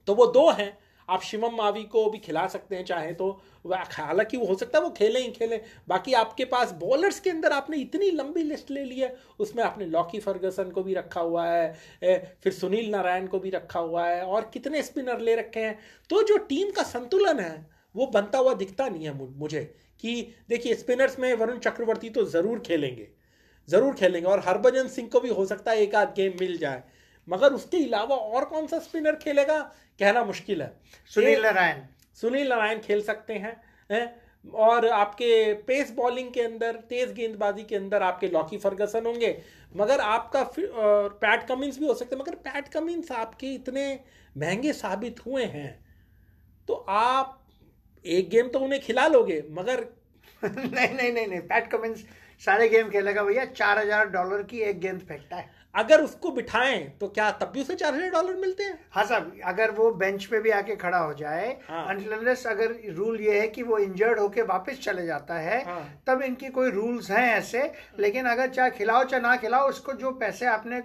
तो 0.08 0.16
वो 0.16 0.26
दो 0.28 0.50
हैं। 0.52 0.78
आप 1.10 1.22
शिवम 1.24 1.56
मावी 1.56 1.84
को 1.86 2.10
भी 2.10 2.18
खिला 2.20 2.46
सकते 2.48 2.76
हैं 2.76 2.86
चाहे 2.86 3.14
तो। 3.14 3.30
हालाँकि 3.68 4.38
वो 4.38 4.46
हो 4.46 4.56
सकता 4.56 4.78
है 4.78 4.84
वो 4.84 4.90
खेलें 4.92 5.20
ही 5.22 5.32
खेलें। 5.32 5.60
बाकी 5.88 6.14
आपके 6.16 6.46
पास 6.48 6.72
बॉलर्स 6.80 7.20
के 7.20 7.30
अंदर 7.30 7.52
आपने 7.54 7.78
इतनी 7.78 8.10
लंबी 8.12 8.44
लिस्ट 8.44 8.72
ले 8.72 8.84
ली 8.84 9.00
है। 9.00 9.16
उसमें 9.40 9.64
आपने 9.64 9.86
लॉकी 9.88 10.20
फर्गसन 10.20 10.72
को 10.72 10.84
भी 10.84 10.94
रखा 10.94 11.22
हुआ 11.22 11.46
है 11.46 12.38
फिर 12.44 12.54
सुनील 12.54 12.90
नारायण 12.92 13.28
को 13.28 13.40
भी 13.40 13.50
रखा 13.50 13.80
हुआ 13.80 14.06
है 14.06 14.22
और 14.24 14.50
कितने 14.54 14.84
स्पिनर 14.84 15.20
ले 15.20 15.36
रखे 15.36 15.60
हैं। 15.60 15.78
तो 16.10 16.22
जो 16.24 16.38
टीम 16.46 16.72
का 16.72 16.84
संतुलन 16.86 17.40
है, 17.40 17.66
वो 17.96 18.06
बनता 18.08 18.38
हुआ 18.38 18.54
दिखता 18.56 18.88
नहीं 18.88 19.06
है 19.06 19.14
मुझे 19.38 19.64
कि 20.04 20.22
देखिए 20.50 20.74
स्पिनर्स 20.76 21.20
में 21.20 21.34
वरुण 21.36 21.58
चक्रवर्ती 21.60 22.10
तो 22.10 22.24
ज़रूर 22.28 22.60
खेलेंगे 22.60 23.08
ज़रूर 23.68 23.94
खेलेंगे 23.96 24.28
और 24.28 24.40
हरभजन 24.40 24.88
सिंह 24.88 25.08
को 25.08 25.20
भी 25.20 25.30
हो 25.30 25.46
सकता 25.46 25.72
है 25.72 25.82
एक 25.82 25.96
आध 25.96 26.14
गेम 26.16 26.34
मिल 26.40 26.58
जाए। 26.58 26.84
मगर 27.28 27.54
उसके 27.54 27.84
अलावा 27.86 28.16
और 28.16 28.46
कौन 28.46 28.68
सा 28.68 28.80
स्पिनर 28.80 29.16
खेलेगा? 29.18 29.60
कहना 30.00 30.24
मुश्किल 30.26 30.62
है। 30.62 30.74
सुनील 31.12 31.42
नारायण। 31.44 31.82
सुनील 32.18 32.50
नारायण 32.50 32.80
खेल 32.82 33.02
सकते 33.04 33.34
हैं 33.36 33.56
है? 33.90 34.30
और 34.46 34.88
आपके 34.88 35.54
पेस 35.64 35.92
बॉलिंग 35.92 36.32
के 36.34 36.42
अंदर 36.42 36.76
तेज 36.90 37.12
गेंदबाजी 37.14 37.64
के 37.64 37.76
अंदर 37.76 38.04
आपके 38.04 38.28
लॉकी 38.28 38.58
फर्गसन 38.58 39.06
होंगे। 39.06 39.38
मगर 39.76 40.00
आपका 40.02 40.44
पैट 40.56 41.48
कमिंस 41.48 41.80
भी 41.80 41.88
हो 41.88 41.94
सकते 41.94 42.16
हैं 42.16 42.22
मगर 42.22 42.36
पैट 42.44 42.68
कमिंस 42.68 43.12
आपके 43.14 43.54
इतने 43.56 43.84
महँगे 44.36 44.74
साबित 44.74 45.20
हुए 45.26 45.44
हैं 45.48 45.70
तो 46.68 46.74
आप 46.90 47.36
एक 48.06 48.30
गेम 48.30 48.48
तो 48.48 48.60
उन्हें 48.60 48.82
खिला 48.82 49.08
लोगे 49.08 49.44
मगर 49.52 49.86
नहीं 50.44 50.94
नहीं 50.96 51.12
नहीं 51.12 51.28
नहीं 51.28 51.40
पैट 51.44 51.68
कमिंस 51.72 52.06
सारे 52.42 52.68
गेम 52.70 52.90
खेलेगा 52.90 53.24
भैया। 53.24 53.46
चार 53.46 53.80
हज़ार 53.80 54.06
डॉलर 54.10 54.44
की 54.44 54.60
एक 54.62 54.80
गेंद 54.80 55.00
फेंकता 55.02 55.36
है। 55.36 55.59
अगर 55.76 56.02
उसको 56.02 56.32
बिठाएँ 56.32 56.80
तो 57.02 57.08
क्या 57.08 57.30
तब 57.32 57.52
भी 57.54 57.62
उसे 57.62 57.76
चार 57.76 57.94
हज़ार 57.96 58.10
डॉलर 58.10 58.36
मिलते 58.36 58.64
हैं 58.64 58.80
हाँ 58.92 59.04
साहब 59.06 59.40
अगर 59.46 59.72
वो 59.72 59.92
बेंच 59.94 60.26
पे 60.26 60.40
भी 60.40 60.50
आके 60.50 60.76
खड़ा 60.76 60.98
हो 60.98 61.14
जाए 61.14 61.48
हाँ। 61.68 61.86
अगर 62.46 62.76
रूल 62.90 63.20
ये 63.22 63.40
है 63.40 63.48
कि 63.48 63.64
वो 63.64 63.78
इंजर्ड 63.78 64.20
होके 64.20 64.42
वापस 64.42 64.80
चले 64.80 65.06
जाता 65.06 65.38
है 65.40 65.64
हाँ। 65.66 66.02
तब 66.08 66.22
इनकी 66.22 66.50
कोई 66.50 66.72
रूल्स 66.72 67.12
हैं 67.12 67.28
ऐसे 67.34 67.72
लेकिन 68.00 68.26
अगर 68.26 68.50
चाहे 68.50 68.72
खिलाओ 68.72 69.04
चाहे 69.04 69.24
ना 69.24 69.36
खिलाओ 69.36 69.70
उसको 69.70 69.94
जो 69.94 70.12
पैसे 70.18 70.46
आपने 70.46 70.82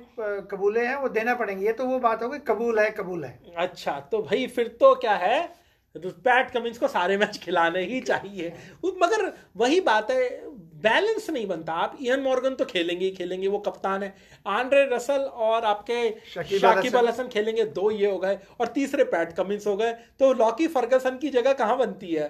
कबूले 0.50 0.86
हैं 0.86 0.96
वो 0.96 1.08
देना 1.08 1.34
पड़ेंगे 1.34 1.64
ये 1.66 1.72
तो 1.72 1.86
वो 1.86 1.98
बात 1.98 2.22
होगी 2.22 2.38
कबूल 2.46 2.78
है 2.78 2.90
कबूल 2.90 3.24
है 3.24 3.38
अच्छा 3.56 3.98
तो 4.12 4.22
भाई 4.22 4.46
फिर 4.46 4.76
तो 4.80 4.94
क्या 4.94 5.14
है 5.16 5.64
पैट 5.96 6.50
कमिंस 6.50 6.78
को 6.78 6.88
सारे 6.88 7.16
मैच 7.16 7.38
खिलाने 7.38 7.82
ही 7.84 8.00
चाहिए 8.00 8.52
मगर 8.84 9.32
वही 9.56 9.80
बात 9.80 10.10
है 10.10 10.28
बैलेंस 10.74 11.28
नहीं 11.30 11.46
बनता। 11.46 11.72
आप 11.72 11.96
इयन 12.02 12.20
मॉर्गन 12.20 12.54
तो 12.54 12.64
खेलेंगे 12.64 13.04
ही 13.04 13.10
खेलेंगे 13.12 13.48
वो 13.48 13.58
कप्तान 13.58 14.02
है। 14.02 14.14
आंड्रे 14.46 14.84
रसल 14.86 15.20
और 15.42 15.64
आपके 15.64 16.10
शाकिब 16.30 16.96
अल 16.96 17.08
हसन। 17.08 17.28
खेलेंगे 17.28 17.64
दो 17.64 17.90
ये 17.90 18.06
हो 18.06 18.18
गए। 18.18 18.38
और 18.60 18.68
तीसरे 18.68 19.04
पैट 19.06 19.32
कमिंस 19.32 19.66
हो 19.66 19.76
गए। 19.76 19.92
तो 20.18 20.32
लॉकी 20.34 20.66
फर्गसन 20.68 21.18
की 21.18 21.30
जगह 21.30 21.52
कहाँ 21.52 21.78
बनती 21.78 22.12
है? 22.14 22.28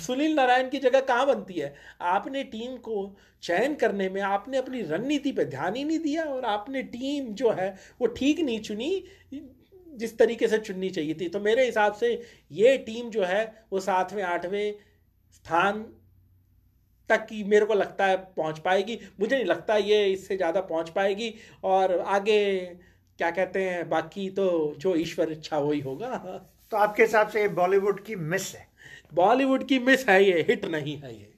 सुनील 0.00 0.34
नारायण 0.34 0.68
की 0.70 0.78
जगह 0.78 1.00
कहाँ 1.02 1.26
बनती 1.26 1.54
है? 1.54 1.74
आपने 2.00 2.42
टीम 2.44 2.76
को 2.78 3.16
चयन 3.42 3.74
करने 3.74 4.08
में 4.08 4.20
आपने 4.22 4.58
अपनी 4.58 4.80
रणनीति 4.82 5.32
पे 5.32 5.44
ध्यान 5.44 5.74
ही 5.76 5.84
नहीं 5.84 5.98
दिया 5.98 6.24
और 6.24 6.44
आपने 6.44 6.82
टीम 6.84 7.32
जो 7.34 7.50
है 7.50 7.68
वो 8.00 8.06
ठीक 8.08 8.40
नहीं 8.40 8.60
चुनी 8.60 9.04
जिस 9.94 10.16
तरीके 10.18 10.48
से 10.48 10.58
चुननी 10.58 10.90
चाहिए 10.90 11.14
थी। 11.14 11.28
तो 11.28 11.40
मेरे 11.40 11.64
हिसाब 11.64 11.94
से 11.94 12.12
ये 12.52 12.76
टीम 12.78 13.10
जो 13.10 13.24
है 13.24 13.44
वो 13.72 13.80
सातवें 13.80 14.22
आठवें 14.22 14.74
स्थान 15.34 15.84
तक 17.08 17.24
की 17.26 17.42
मेरे 17.44 17.66
को 17.66 17.74
लगता 17.74 18.06
है 18.06 18.16
पहुँच 18.36 18.58
पाएगी। 18.58 18.98
मुझे 19.20 19.34
नहीं 19.36 19.46
लगता 19.46 19.76
ये 19.76 20.04
इससे 20.06 20.36
ज़्यादा 20.36 20.60
पहुँच 20.62 20.88
पाएगी। 20.90 21.34
और 21.64 21.98
आगे 22.00 22.60
क्या 23.18 23.30
कहते 23.30 23.62
हैं 23.62 23.88
बाकी 23.88 24.28
तो 24.30 24.74
जो 24.78 24.94
ईश्वर 24.96 25.32
इच्छा 25.32 25.58
वही 25.58 25.80
होगा। 25.80 26.08
तो 26.70 26.76
आपके 26.76 27.02
हिसाब 27.02 27.28
से 27.28 27.40
ये 27.40 27.48
बॉलीवुड 27.50 28.02
की 28.04 28.16
मिस 28.16 28.54
है? 28.54 28.66
बॉलीवुड 29.14 29.66
की 29.68 29.78
मिस 29.78 30.08
है 30.08 30.22
ये 30.24 30.44
हिट 30.48 30.64
नहीं 30.64 30.96
है 30.98 31.14
ये। 31.14 31.32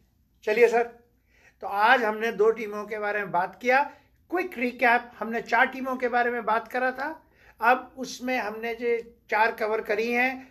चलिए 0.45 0.69
सर 0.69 0.83
तो 1.63 1.67
आज 1.67 2.03
हमने 2.03 2.31
दो 2.33 2.51
टीमों 2.51 2.85
के 2.85 2.99
बारे 2.99 3.19
में 3.19 3.31
बात 3.31 3.59
किया। 3.63 3.83
क्विक 4.31 4.59
रिकैप 4.59 5.11
हमने 5.19 5.41
चार 5.43 5.67
टीमों 5.67 5.97
के 5.97 6.09
बारे 6.09 6.31
में 6.31 6.45
बात 6.45 6.69
करा 6.69 6.91
था। 6.93 7.09
अब 7.61 7.93
उसमें 7.99 8.39
हमने 8.39 8.75
जो 8.75 8.97
चार 9.31 9.53
कवर 9.53 9.81
करी 9.81 10.11
हैं 10.13 10.49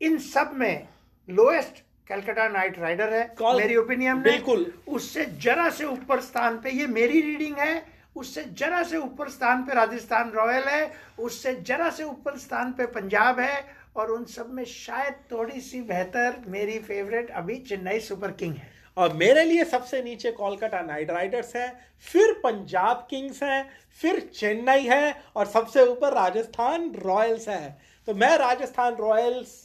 इन 0.00 0.18
सब 0.18 0.50
में 0.54 0.88
लोएस्ट 1.28 1.82
कलकत्ता 2.10 2.48
नाइट 2.50 2.78
राइडर 2.78 3.12
है 3.12 3.24
मेरी 3.56 3.76
ओपिनियन 3.76 4.22
बिल्कुल। 4.22 4.72
उससे 4.88 5.24
जरा 5.40 5.68
से 5.70 5.84
ऊपर 5.86 6.20
स्थान 6.20 6.58
पे 6.58 6.70
ये 6.72 6.86
मेरी 6.88 7.20
रीडिंग 7.22 7.58
है 7.58 7.82
उससे 8.16 8.44
जरा 8.58 8.82
से 8.82 8.96
ऊपर 8.98 9.28
स्थान 9.30 9.62
पे 9.64 9.74
राजस्थान 9.74 10.30
रॉयल 10.30 10.68
है 10.68 10.90
उससे 11.18 11.54
जरा 11.66 11.90
से 11.90 12.04
ऊपर 12.04 12.38
स्थान 12.38 12.72
पे 12.72 12.86
पंजाब 12.94 13.40
है 13.40 13.64
और 13.96 14.10
उन 14.10 14.24
सब 14.26 14.50
में 14.54 14.64
शायद 14.64 15.14
थोड़ी 15.32 15.60
सी 15.60 15.80
बेहतर 15.82 16.42
मेरी 16.48 16.78
फेवरेट 16.80 17.30
अभी 17.30 17.56
चेन्नई 17.68 18.00
सुपर 18.00 18.30
किंग 18.32 18.54
है। 18.54 18.68
और 18.96 19.12
मेरे 19.12 19.44
लिए 19.44 19.64
सबसे 19.66 20.02
नीचे 20.02 20.30
कोलकाता 20.32 20.80
नाइट 20.82 21.10
राइडर्स 21.10 21.54
है 21.56 21.68
फिर 22.06 22.32
पंजाब 22.44 23.06
किंग्स 23.10 23.42
है 23.42 23.62
फिर 24.00 24.20
चेन्नई 24.34 24.86
है 24.86 25.14
और 25.36 25.46
सबसे 25.46 25.86
ऊपर 25.86 26.12
राजस्थान 26.14 26.90
रॉयल्स 27.04 27.48
है। 27.48 27.78
तो 28.08 28.14
मैं 28.14 28.36
राजस्थान 28.38 28.94
रॉयल्स 28.96 29.58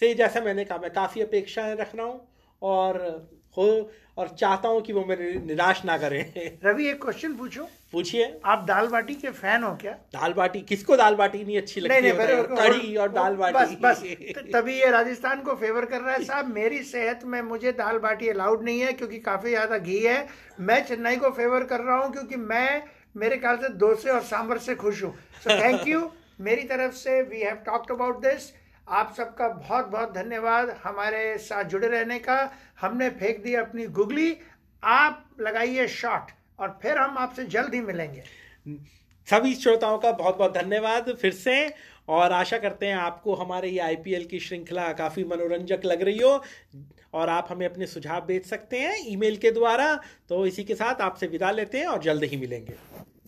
से 0.00 0.14
जैसा 0.14 0.40
मैंने 0.40 0.64
कहा 0.64 0.78
मैं 0.78 0.90
काफ़ी 0.92 1.20
अपेक्षाएँ 1.20 1.76
रख 1.76 1.94
रहा 1.96 2.06
हूँ 2.06 2.20
और 2.62 3.00
हो 3.56 3.90
और 4.18 4.28
चाहता 4.28 4.68
हूँ 4.68 4.80
कि 4.82 4.92
वो 4.92 5.04
मेरे 5.04 5.32
निराश 5.46 5.84
ना 5.84 5.96
करें। 5.98 6.58
रवि 6.64 6.86
एक 6.88 7.02
क्वेश्चन 7.02 7.34
पूछो? 7.34 7.62
पूछिए। 7.92 8.40
आप 8.44 8.64
दाल 8.68 8.86
बाटी 8.88 9.14
के 9.14 9.30
फ़ैन 9.30 9.62
हो 9.62 9.70
क्या? 9.80 9.92
दाल 10.14 10.32
बाटी? 10.32 10.60
किसको 10.60 10.96
दाल 10.96 11.14
बाटी 11.14 11.44
नहीं 11.44 11.56
अच्छी 11.58 11.80
लगती 11.80 12.00
नहीं, 12.00 12.12
नहीं, 12.12 12.42
कढ़ी 12.56 12.96
और 12.96 13.08
दाल 13.08 13.36
बाटी। 13.36 13.76
बस 13.76 13.76
बस 13.82 14.02
तभी 14.52 14.78
ये 14.80 14.90
राजस्थान 14.90 15.42
को 15.42 15.54
फेवर 15.54 15.84
कर 15.84 16.00
रहा 16.00 16.14
है 16.14 16.24
साहब। 16.24 16.46
मेरी 16.54 16.82
सेहत 16.82 17.20
में 17.24 17.40
मुझे 17.42 17.72
दाल 17.72 17.98
बाटी 17.98 18.28
अलाउड 18.28 18.64
नहीं 18.64 18.80
है 18.80 18.92
क्योंकि 18.92 19.18
काफ़ी 19.18 19.50
ज़्यादा 19.50 19.78
घी 19.78 19.98
है। 19.98 20.26
मैं 20.60 20.84
चेन्नई 20.84 21.16
को 21.16 21.30
फेवर 21.30 21.64
कर 21.64 21.80
रहा 21.80 21.98
हूँ 21.98 22.12
क्योंकि 22.12 22.36
मैं 22.36 22.82
मेरे 23.16 23.36
ख्याल 23.36 23.56
से 23.56 23.68
डोसे 23.78 24.10
और 24.10 24.22
सांबर 24.24 24.58
से 24.58 24.74
खुश 24.74 25.02
हूँ। 25.04 25.14
सो 25.44 25.50
थैंक 25.50 25.88
यू 25.88 26.08
मेरी 26.40 26.62
तरफ़ 26.64 26.94
से 26.94 27.20
we 27.22 27.40
have 27.40 27.56
talked 27.66 27.90
about 27.90 28.20
this 28.22 28.52
आप 28.88 29.14
सबका 29.16 29.48
बहुत 29.48 29.86
बहुत 29.86 30.12
धन्यवाद 30.14 30.76
हमारे 30.84 31.36
साथ 31.38 31.64
जुड़े 31.64 31.88
रहने 31.88 32.18
का। 32.18 32.36
हमने 32.80 33.08
फेंक 33.10 33.42
दी 33.42 33.54
अपनी 33.54 33.86
गुगली। 33.86 34.36
आप 34.82 35.24
लगाइए 35.40 35.86
शॉट 35.88 36.30
और 36.58 36.78
फिर 36.82 36.98
हम 36.98 37.18
आपसे 37.18 37.44
जल्द 37.46 37.74
ही 37.74 37.80
मिलेंगे। 37.80 38.22
सभी 39.28 39.54
श्रोताओं 39.54 39.98
का 39.98 40.12
बहुत 40.12 40.38
बहुत 40.38 40.54
धन्यवाद 40.54 41.14
फिर 41.22 41.32
से। 41.32 41.74
और 42.08 42.32
आशा 42.32 42.58
करते 42.58 42.86
हैं 42.86 42.96
आपको 42.96 43.34
हमारे 43.34 43.68
ये 43.68 43.78
आईपीएल 43.78 44.24
की 44.24 44.38
श्रृंखला 44.40 44.92
काफ़ी 44.92 45.24
मनोरंजक 45.24 45.80
लग 45.84 46.02
रही 46.02 46.18
हो 46.18 46.42
और 47.14 47.28
आप 47.28 47.48
हमें 47.50 47.66
अपने 47.66 47.86
सुझाव 47.86 48.20
भेज 48.26 48.46
सकते 48.46 48.78
हैं 48.78 48.94
ईमेल 49.06 49.36
के 49.36 49.50
द्वारा। 49.50 49.94
तो 50.28 50.46
इसी 50.46 50.64
के 50.64 50.74
साथ 50.74 51.00
आपसे 51.00 51.26
विदा 51.26 51.50
लेते 51.50 51.78
हैं 51.78 51.86
और 51.86 52.02
जल्द 52.02 52.24
ही 52.24 52.36
मिलेंगे। 52.36 52.97